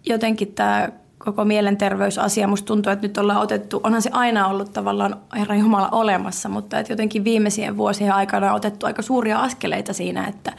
jotenkin 0.06 0.54
tämä 0.54 0.88
koko 1.24 1.44
mielenterveysasia, 1.44 2.48
musta 2.48 2.66
tuntuu, 2.66 2.92
että 2.92 3.06
nyt 3.06 3.18
ollaan 3.18 3.40
otettu, 3.40 3.80
onhan 3.84 4.02
se 4.02 4.10
aina 4.12 4.46
ollut 4.46 4.72
tavallaan 4.72 5.16
Herran 5.36 5.58
Jumala 5.58 5.88
olemassa, 5.92 6.48
mutta 6.48 6.78
että 6.78 6.92
jotenkin 6.92 7.24
viimeisien 7.24 7.76
vuosien 7.76 8.12
aikana 8.12 8.50
on 8.50 8.56
otettu 8.56 8.86
aika 8.86 9.02
suuria 9.02 9.38
askeleita 9.38 9.92
siinä, 9.92 10.26
että 10.26 10.52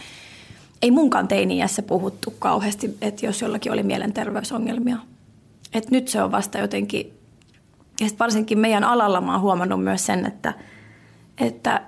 ei 0.82 0.92
munkaan 0.92 1.28
teini-iässä 1.28 1.82
puhuttu 1.82 2.34
kauheasti, 2.40 2.98
että 3.02 3.26
jos 3.26 3.42
jollakin 3.42 3.72
oli 3.72 3.84
mielenterveysongelmia. 3.84 4.98
Että 5.74 5.92
nyt 5.92 6.08
se 6.08 6.24
on 6.24 6.32
vasta 6.32 6.58
jotenkin, 6.58 7.14
ja 8.02 8.08
varsinkin 8.20 8.60
meidän 8.60 8.84
alalla 8.84 9.22
mä 9.22 9.32
oon 9.32 9.42
huomannut 9.42 9.84
myös 9.84 10.06
sen, 10.06 10.26
että, 10.26 10.54
että 11.38 11.82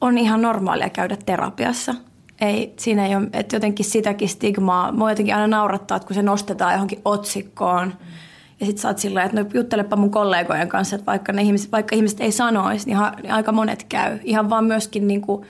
on 0.00 0.18
ihan 0.18 0.42
normaalia 0.42 0.90
käydä 0.90 1.16
terapiassa. 1.26 1.94
Ei, 2.42 2.74
siinä 2.78 3.06
ei 3.06 3.16
ole, 3.16 3.28
että 3.32 3.56
jotenkin 3.56 3.86
sitäkin 3.86 4.28
stigmaa, 4.28 4.92
mua 4.92 5.10
jotenkin 5.10 5.34
aina 5.34 5.46
naurattaa, 5.46 5.96
että 5.96 6.06
kun 6.06 6.14
se 6.14 6.22
nostetaan 6.22 6.72
johonkin 6.72 7.00
otsikkoon, 7.04 7.94
ja 8.60 8.66
sitten 8.66 8.82
sä 8.82 8.88
oot 8.88 8.98
sillä 8.98 9.24
että 9.24 9.42
no 9.42 9.48
juttelepa 9.54 9.96
mun 9.96 10.10
kollegojen 10.10 10.68
kanssa, 10.68 10.96
että 10.96 11.06
vaikka, 11.06 11.32
ne 11.32 11.42
ihmiset, 11.42 11.72
vaikka 11.72 11.96
ihmiset 11.96 12.20
ei 12.20 12.32
sanoisi, 12.32 12.86
niin, 12.86 12.96
ha, 12.96 13.12
niin 13.22 13.32
aika 13.32 13.52
monet 13.52 13.86
käy. 13.88 14.18
Ihan 14.24 14.50
vaan 14.50 14.64
myöskin 14.64 15.08
niin 15.08 15.20
kuin 15.20 15.46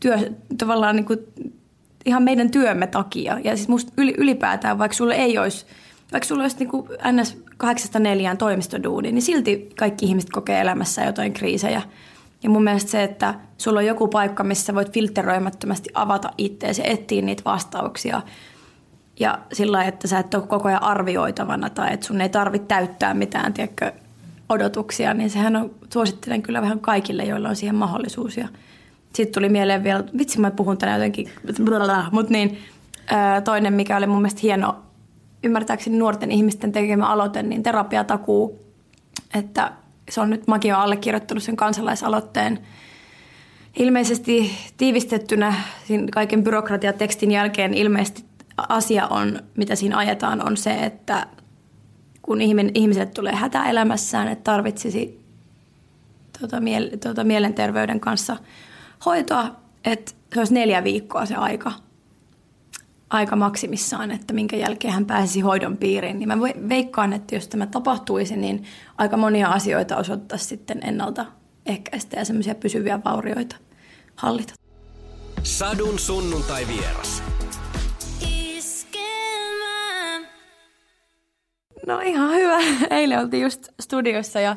työ, 0.00 0.18
tavallaan 0.58 0.96
niin 0.96 1.06
kuin, 1.06 1.18
ihan 2.04 2.22
meidän 2.22 2.50
työmme 2.50 2.86
takia. 2.86 3.38
Ja 3.44 3.56
siis 3.56 3.68
musta 3.68 3.92
ylipäätään, 3.96 4.78
vaikka 4.78 4.96
sulle 4.96 5.14
ei 5.14 5.38
olisi, 5.38 5.66
vaikka 6.12 6.26
sulla 6.26 6.42
olisi 6.42 6.56
niin 6.58 6.68
kuin 6.68 6.88
ns. 7.12 7.36
8-4 7.64 8.36
toimistoduuni, 8.38 9.12
niin 9.12 9.22
silti 9.22 9.70
kaikki 9.78 10.06
ihmiset 10.06 10.30
kokee 10.30 10.60
elämässä 10.60 11.04
jotain 11.04 11.32
kriisejä. 11.32 11.82
Ja 12.44 12.50
mun 12.50 12.64
mielestä 12.64 12.90
se, 12.90 13.02
että 13.02 13.34
sulla 13.58 13.80
on 13.80 13.86
joku 13.86 14.08
paikka, 14.08 14.44
missä 14.44 14.74
voit 14.74 14.92
filtteröimättömästi 14.92 15.90
avata 15.94 16.30
itseäsi 16.38 16.82
ja 16.82 16.86
etsiä 16.88 17.22
niitä 17.22 17.42
vastauksia. 17.44 18.22
Ja 19.20 19.38
sillä 19.52 19.84
että 19.84 20.08
sä 20.08 20.18
et 20.18 20.34
ole 20.34 20.46
koko 20.46 20.68
ajan 20.68 20.82
arvioitavana 20.82 21.70
tai 21.70 21.94
että 21.94 22.06
sun 22.06 22.20
ei 22.20 22.28
tarvitse 22.28 22.66
täyttää 22.68 23.14
mitään 23.14 23.52
tiedätkö, 23.52 23.92
odotuksia, 24.48 25.14
niin 25.14 25.30
sehän 25.30 25.56
on, 25.56 25.70
suosittelen 25.92 26.42
kyllä 26.42 26.62
vähän 26.62 26.80
kaikille, 26.80 27.24
joilla 27.24 27.48
on 27.48 27.56
siihen 27.56 27.74
mahdollisuus. 27.74 28.36
Ja 28.36 28.48
sitten 29.14 29.34
tuli 29.34 29.48
mieleen 29.48 29.84
vielä, 29.84 30.04
vitsi 30.18 30.40
mä 30.40 30.50
puhun 30.50 30.78
tänään 30.78 31.00
jotenkin, 31.00 31.30
mutta 32.10 32.32
niin, 32.32 32.58
toinen, 33.44 33.72
mikä 33.72 33.96
oli 33.96 34.06
mun 34.06 34.22
mielestä 34.22 34.40
hieno, 34.42 34.76
ymmärtääkseni 35.42 35.98
nuorten 35.98 36.30
ihmisten 36.30 36.72
tekemä 36.72 37.06
aloite, 37.06 37.42
niin 37.42 37.62
terapiatakuu, 37.62 38.64
että 39.34 39.72
se 40.10 40.20
on 40.20 40.30
nyt, 40.30 40.46
Maki 40.46 40.72
on 40.72 40.78
allekirjoittanut 40.78 41.42
sen 41.42 41.56
kansalaisaloitteen. 41.56 42.66
Ilmeisesti 43.76 44.50
tiivistettynä 44.76 45.54
kaiken 46.12 46.44
byrokratiatekstin 46.44 47.30
jälkeen 47.30 47.74
ilmeisesti 47.74 48.24
asia 48.68 49.06
on, 49.06 49.40
mitä 49.56 49.74
siinä 49.74 49.98
ajetaan, 49.98 50.46
on 50.46 50.56
se, 50.56 50.74
että 50.74 51.26
kun 52.22 52.40
ihmiselle 52.74 53.06
tulee 53.06 53.34
hätä 53.34 53.64
elämässään, 53.64 54.28
että 54.28 54.44
tarvitsisi 54.44 55.20
tuota, 56.38 56.60
miel, 56.60 56.90
tuota, 57.02 57.24
mielenterveyden 57.24 58.00
kanssa 58.00 58.36
hoitoa, 59.06 59.56
että 59.84 60.12
se 60.34 60.40
olisi 60.40 60.54
neljä 60.54 60.84
viikkoa 60.84 61.26
se 61.26 61.34
aika– 61.34 61.72
aika 63.10 63.36
maksimissaan, 63.36 64.10
että 64.10 64.34
minkä 64.34 64.56
jälkeen 64.56 64.94
hän 64.94 65.06
pääsisi 65.06 65.40
hoidon 65.40 65.76
piiriin. 65.76 66.18
Niin 66.18 66.28
mä 66.28 66.40
veikkaan, 66.68 67.12
että 67.12 67.34
jos 67.34 67.48
tämä 67.48 67.66
tapahtuisi, 67.66 68.36
niin 68.36 68.64
aika 68.98 69.16
monia 69.16 69.48
asioita 69.48 69.96
osoittaisi 69.96 70.44
sitten 70.44 70.80
ennalta 70.84 71.26
ehkäistä 71.66 72.16
ja 72.18 72.24
semmoisia 72.24 72.54
pysyviä 72.54 73.00
vaurioita 73.04 73.56
hallita. 74.16 74.54
Sadun 75.42 75.98
sunnuntai 75.98 76.66
vieras. 76.68 77.22
No 81.86 82.00
ihan 82.00 82.34
hyvä. 82.34 82.58
Eilen 82.90 83.20
oltiin 83.20 83.42
just 83.42 83.68
studiossa 83.80 84.40
ja 84.40 84.56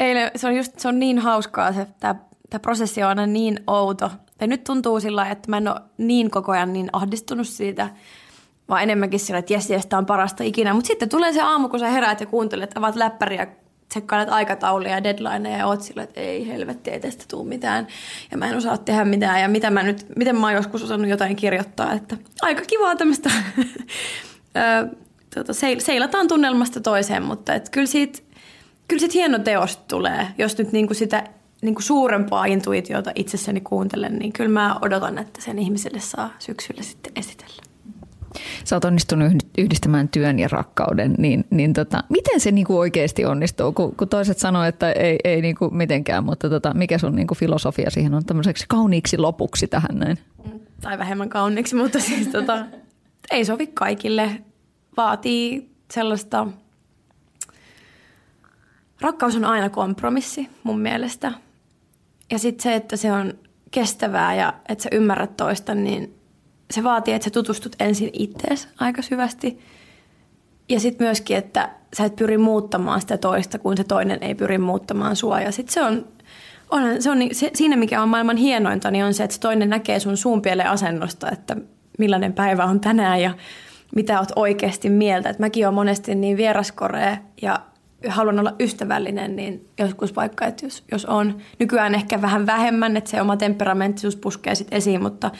eilen 0.00 0.30
se 0.36 0.46
on, 0.46 0.56
just, 0.56 0.78
se 0.78 0.88
on 0.88 0.98
niin 0.98 1.18
hauskaa 1.18 1.72
se, 1.72 1.86
tämä, 2.00 2.14
tämä 2.50 2.60
prosessi 2.60 3.02
on 3.02 3.08
aina 3.08 3.26
niin 3.26 3.60
outo– 3.66 4.10
tai 4.38 4.48
nyt 4.48 4.64
tuntuu 4.64 5.00
sillä 5.00 5.30
että 5.30 5.50
mä 5.50 5.56
en 5.56 5.68
ole 5.68 5.80
niin 5.98 6.30
koko 6.30 6.52
ajan 6.52 6.72
niin 6.72 6.90
ahdistunut 6.92 7.48
siitä, 7.48 7.90
vaan 8.68 8.82
enemmänkin 8.82 9.20
sillä, 9.20 9.38
että 9.38 9.52
jes, 9.52 9.70
jes, 9.70 9.86
tämä 9.86 9.98
on 9.98 10.06
parasta 10.06 10.44
ikinä. 10.44 10.74
Mutta 10.74 10.88
sitten 10.88 11.08
tulee 11.08 11.32
se 11.32 11.40
aamu, 11.40 11.68
kun 11.68 11.80
sä 11.80 11.88
heräät 11.88 12.20
ja 12.20 12.26
kuuntelet, 12.26 12.76
avaat 12.76 12.96
läppäriä, 12.96 13.46
tsekkailet 13.88 14.28
aikatauluja 14.28 14.90
ja 14.90 15.04
deadlineja 15.04 15.58
ja 15.58 15.66
oot 15.66 15.82
sillä, 15.82 16.02
että 16.02 16.20
ei 16.20 16.48
helvetti, 16.48 16.90
ei 16.90 17.00
tästä 17.00 17.24
tule 17.28 17.48
mitään. 17.48 17.86
Ja 18.30 18.38
mä 18.38 18.46
en 18.46 18.56
osaa 18.56 18.78
tehdä 18.78 19.04
mitään 19.04 19.40
ja 19.40 19.48
mitä 19.48 19.70
mä 19.70 19.82
nyt, 19.82 20.06
miten 20.16 20.36
mä 20.36 20.46
oon 20.46 20.54
joskus 20.54 20.82
osannut 20.82 21.10
jotain 21.10 21.36
kirjoittaa. 21.36 21.92
Että 21.92 22.16
aika 22.42 22.62
kivaa 22.66 22.96
tämmöistä. 22.96 23.30
tota, 25.34 25.52
seilataan 25.78 26.28
tunnelmasta 26.28 26.80
toiseen, 26.80 27.22
mutta 27.22 27.54
et 27.54 27.70
kyllä 27.70 27.86
siitä, 27.86 28.18
kyllä 28.88 29.00
siitä 29.00 29.14
hieno 29.14 29.38
teos 29.38 29.76
tulee, 29.76 30.28
jos 30.38 30.58
nyt 30.58 30.72
niinku 30.72 30.94
sitä 30.94 31.24
niin 31.62 31.74
kuin 31.74 31.82
suurempaa 31.82 32.44
intuitiota 32.44 33.12
itsessäni 33.14 33.60
kuuntelen, 33.60 34.18
niin 34.18 34.32
kyllä 34.32 34.50
mä 34.50 34.78
odotan, 34.82 35.18
että 35.18 35.42
sen 35.42 35.58
ihmiselle 35.58 36.00
saa 36.00 36.30
syksyllä 36.38 36.82
sitten 36.82 37.12
esitellä. 37.16 37.62
Sä 38.64 38.76
oot 38.76 38.84
onnistunut 38.84 39.32
yhdistämään 39.58 40.08
työn 40.08 40.38
ja 40.38 40.48
rakkauden, 40.48 41.14
niin, 41.18 41.44
niin 41.50 41.72
tota, 41.72 42.04
miten 42.08 42.40
se 42.40 42.50
niinku 42.50 42.78
oikeasti 42.78 43.24
onnistuu? 43.24 43.72
Kun, 43.72 43.96
kun 43.96 44.08
toiset 44.08 44.38
sanoo, 44.38 44.64
että 44.64 44.92
ei, 44.92 45.18
ei 45.24 45.42
niinku 45.42 45.70
mitenkään, 45.70 46.24
mutta 46.24 46.50
tota, 46.50 46.74
mikä 46.74 46.98
sun 46.98 47.16
niinku 47.16 47.34
filosofia 47.34 47.90
siihen 47.90 48.14
on 48.14 48.24
tämmöiseksi 48.24 48.64
kauniiksi 48.68 49.18
lopuksi 49.18 49.66
tähän 49.66 49.98
näin? 49.98 50.18
Tai 50.80 50.98
vähemmän 50.98 51.28
kauniiksi, 51.28 51.76
mutta 51.76 52.00
siis 52.00 52.28
tota, 52.28 52.66
ei 53.30 53.44
sovi 53.44 53.66
kaikille. 53.66 54.30
Vaatii 54.96 55.70
sellaista... 55.90 56.46
Rakkaus 59.00 59.36
on 59.36 59.44
aina 59.44 59.70
kompromissi 59.70 60.48
mun 60.62 60.80
mielestä– 60.80 61.32
ja 62.32 62.38
sitten 62.38 62.62
se, 62.62 62.74
että 62.74 62.96
se 62.96 63.12
on 63.12 63.34
kestävää 63.70 64.34
ja 64.34 64.54
että 64.68 64.82
sä 64.82 64.88
ymmärrät 64.92 65.36
toista, 65.36 65.74
niin 65.74 66.14
se 66.70 66.84
vaatii, 66.84 67.14
että 67.14 67.24
sä 67.24 67.30
tutustut 67.30 67.76
ensin 67.80 68.10
ittees 68.12 68.68
aika 68.80 69.02
syvästi. 69.02 69.58
Ja 70.68 70.80
sitten 70.80 71.06
myöskin, 71.06 71.36
että 71.36 71.70
sä 71.96 72.04
et 72.04 72.16
pyri 72.16 72.38
muuttamaan 72.38 73.00
sitä 73.00 73.18
toista, 73.18 73.58
kun 73.58 73.76
se 73.76 73.84
toinen 73.84 74.18
ei 74.22 74.34
pyri 74.34 74.58
muuttamaan 74.58 75.16
sua. 75.16 75.40
Ja 75.40 75.52
sitten 75.52 75.74
se 75.74 75.82
on, 75.82 76.06
on, 76.70 77.02
se 77.02 77.10
on 77.10 77.18
se, 77.32 77.50
siinä, 77.54 77.76
mikä 77.76 78.02
on 78.02 78.08
maailman 78.08 78.36
hienointa, 78.36 78.90
niin 78.90 79.04
on 79.04 79.14
se, 79.14 79.24
että 79.24 79.34
se 79.34 79.40
toinen 79.40 79.68
näkee 79.68 80.00
sun 80.00 80.16
suunpieleen 80.16 80.70
asennosta, 80.70 81.30
että 81.30 81.56
millainen 81.98 82.32
päivä 82.32 82.64
on 82.64 82.80
tänään 82.80 83.22
ja 83.22 83.34
mitä 83.94 84.18
oot 84.18 84.32
oikeasti 84.36 84.90
mieltä. 84.90 85.30
Et 85.30 85.38
mäkin 85.38 85.66
olen 85.66 85.74
monesti 85.74 86.14
niin 86.14 86.36
vieraskorea 86.36 87.16
ja 87.42 87.60
haluan 88.08 88.38
olla 88.38 88.54
ystävällinen, 88.60 89.36
niin 89.36 89.68
joskus 89.78 90.16
vaikka, 90.16 90.46
että 90.46 90.66
jos, 90.66 90.84
jos 90.92 91.04
on. 91.04 91.38
Nykyään 91.58 91.94
ehkä 91.94 92.22
vähän 92.22 92.46
vähemmän, 92.46 92.96
että 92.96 93.10
se 93.10 93.20
oma 93.20 93.36
temperamenttisuus 93.36 94.16
puskee 94.16 94.54
sitten 94.54 94.76
esiin, 94.76 95.02
mutta 95.02 95.30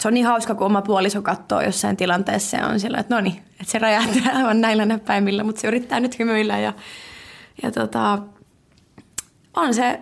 se 0.00 0.08
on 0.08 0.14
niin 0.14 0.26
hauska, 0.26 0.54
kun 0.54 0.66
oma 0.66 0.82
puoliso 0.82 1.22
katsoo 1.22 1.60
jossain 1.60 1.96
tilanteessa 1.96 2.56
ja 2.56 2.66
on 2.66 2.80
sillä, 2.80 2.98
että 2.98 3.14
no 3.14 3.20
niin, 3.20 3.36
että 3.36 3.72
se 3.72 3.78
räjähtää 3.78 4.32
aivan 4.36 4.60
näillä 4.60 4.86
näppäimillä, 4.86 5.44
mutta 5.44 5.60
se 5.60 5.68
yrittää 5.68 6.00
nyt 6.00 6.18
hymyillä 6.18 6.58
ja, 6.58 6.72
ja 7.62 7.70
tota, 7.70 8.18
on 9.56 9.74
se, 9.74 10.00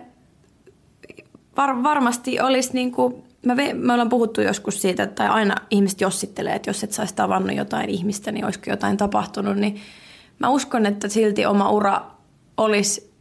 var, 1.57 1.83
varmasti 1.83 2.39
olisi 2.39 2.69
niin 2.73 2.91
kuin, 2.91 3.23
me, 3.45 3.73
me 3.73 3.93
ollaan 3.93 4.09
puhuttu 4.09 4.41
joskus 4.41 4.81
siitä, 4.81 5.03
että 5.03 5.33
aina 5.33 5.55
ihmiset 5.69 6.01
jossittelee, 6.01 6.55
että 6.55 6.69
jos 6.69 6.83
et 6.83 6.91
saisi 6.91 7.15
tavannut 7.15 7.57
jotain 7.57 7.89
ihmistä, 7.89 8.31
niin 8.31 8.45
olisiko 8.45 8.69
jotain 8.69 8.97
tapahtunut, 8.97 9.57
niin 9.57 9.81
mä 10.39 10.49
uskon, 10.49 10.85
että 10.85 11.07
silti 11.07 11.45
oma 11.45 11.69
ura 11.69 12.01
olisi, 12.57 13.13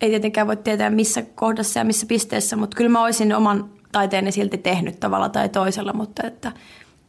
ei 0.00 0.10
tietenkään 0.10 0.46
voi 0.46 0.56
tietää 0.56 0.90
missä 0.90 1.22
kohdassa 1.22 1.78
ja 1.78 1.84
missä 1.84 2.06
pisteessä, 2.06 2.56
mutta 2.56 2.76
kyllä 2.76 2.90
mä 2.90 3.04
olisin 3.04 3.34
oman 3.34 3.70
taiteeni 3.92 4.32
silti 4.32 4.58
tehnyt 4.58 5.00
tavalla 5.00 5.28
tai 5.28 5.48
toisella, 5.48 5.92
mutta 5.92 6.26
että 6.26 6.52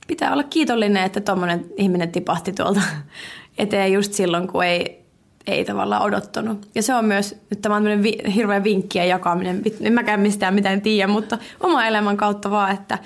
pitää 0.07 0.33
olla 0.33 0.43
kiitollinen, 0.43 1.03
että 1.03 1.21
tuommoinen 1.21 1.65
ihminen 1.77 2.11
tipahti 2.11 2.51
tuolta 2.51 2.81
eteen 3.57 3.93
just 3.93 4.13
silloin, 4.13 4.47
kun 4.47 4.63
ei, 4.63 5.05
ei 5.47 5.65
tavallaan 5.65 6.01
odottanut. 6.01 6.69
Ja 6.75 6.83
se 6.83 6.95
on 6.95 7.05
myös, 7.05 7.35
nyt 7.49 7.61
tämä 7.61 7.75
on 7.75 8.03
vi, 8.03 8.17
hirveä 8.35 8.63
vinkkien 8.63 9.07
jakaminen, 9.07 9.61
en 9.81 9.93
mäkään 9.93 10.19
mistään 10.19 10.53
mitään 10.53 10.81
tiedä, 10.81 11.07
mutta 11.07 11.37
oma 11.59 11.85
elämän 11.85 12.17
kautta 12.17 12.51
vaan, 12.51 12.71
että 12.71 12.97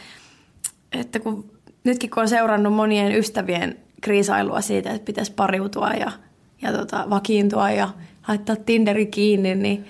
että 0.94 1.20
kun, 1.20 1.52
nytkin 1.84 2.10
kun 2.10 2.24
on 2.24 2.30
seurannut 2.30 2.74
monien 2.74 3.16
ystävien 3.16 3.78
kriisailua 4.02 4.62
siitä, 4.62 4.92
että 4.92 5.06
pitäisi 5.06 5.34
pariutua 5.34 5.90
ja, 5.90 6.12
ja 6.64 6.72
tota, 6.72 7.06
vakiintua 7.10 7.72
ja 7.72 7.90
laittaa 8.28 8.56
Tinderi 8.56 9.06
kiinni, 9.06 9.56
niin 9.56 9.86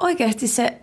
oikeasti 0.00 0.48
se 0.48 0.82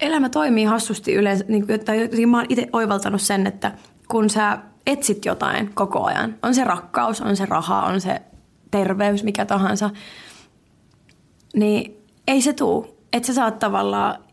elämä 0.00 0.28
toimii 0.28 0.64
hassusti 0.64 1.14
yleensä. 1.14 1.44
Niin 1.48 1.66
tai 1.84 2.26
mä 2.26 2.36
oon 2.36 2.46
itse 2.48 2.66
oivaltanut 2.72 3.22
sen, 3.22 3.46
että 3.46 3.72
kun 4.08 4.30
sä 4.30 4.58
etsit 4.86 5.24
jotain 5.24 5.74
koko 5.74 6.04
ajan, 6.04 6.36
on 6.42 6.54
se 6.54 6.64
rakkaus, 6.64 7.20
on 7.20 7.36
se 7.36 7.46
raha, 7.46 7.82
on 7.82 8.00
se 8.00 8.22
terveys, 8.70 9.24
mikä 9.24 9.44
tahansa, 9.44 9.90
niin 11.54 12.04
ei 12.28 12.42
se 12.42 12.52
tuu. 12.52 12.96
Että 13.12 13.26
sä 13.26 13.34
saat 13.34 13.58
tavallaan 13.58 14.24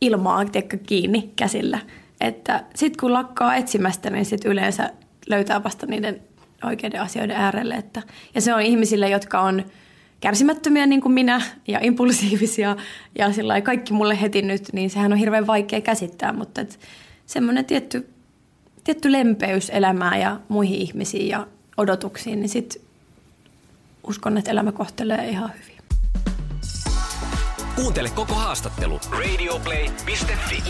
ilmaa 0.00 0.44
tiedätkö, 0.44 0.78
kiinni 0.86 1.32
käsillä. 1.36 1.78
Että 2.20 2.64
sit 2.74 2.96
kun 2.96 3.12
lakkaa 3.12 3.56
etsimästä, 3.56 4.10
niin 4.10 4.24
sit 4.24 4.44
yleensä 4.44 4.90
löytää 5.28 5.64
vasta 5.64 5.86
niiden 5.86 6.20
oikeiden 6.64 7.00
asioiden 7.00 7.36
äärelle. 7.36 7.74
Että, 7.74 8.02
ja 8.34 8.40
se 8.40 8.54
on 8.54 8.62
ihmisille, 8.62 9.08
jotka 9.08 9.40
on 9.40 9.64
kärsimättömiä 10.20 10.86
niin 10.86 11.00
kuin 11.00 11.12
minä 11.12 11.42
ja 11.68 11.78
impulsiivisia 11.82 12.76
ja 13.18 13.32
sillä 13.32 13.60
kaikki 13.60 13.92
mulle 13.92 14.20
heti 14.20 14.42
nyt, 14.42 14.72
niin 14.72 14.90
sehän 14.90 15.12
on 15.12 15.18
hirveän 15.18 15.46
vaikea 15.46 15.80
käsittää, 15.80 16.32
mutta 16.32 16.60
et 16.60 16.80
semmoinen 17.26 17.64
tietty, 17.64 18.08
tietty 18.84 19.12
lempeys 19.12 19.70
elämää 19.70 20.18
ja 20.18 20.40
muihin 20.48 20.78
ihmisiin 20.78 21.28
ja 21.28 21.46
odotuksiin, 21.76 22.40
niin 22.40 22.48
sit 22.48 22.80
uskon, 24.06 24.38
että 24.38 24.50
elämä 24.50 24.72
kohtelee 24.72 25.28
ihan 25.28 25.52
hyvin. 25.52 25.74
Kuuntele 27.76 28.10
koko 28.10 28.34
haastattelu 28.34 29.00
radioplay.fi. 29.10 30.62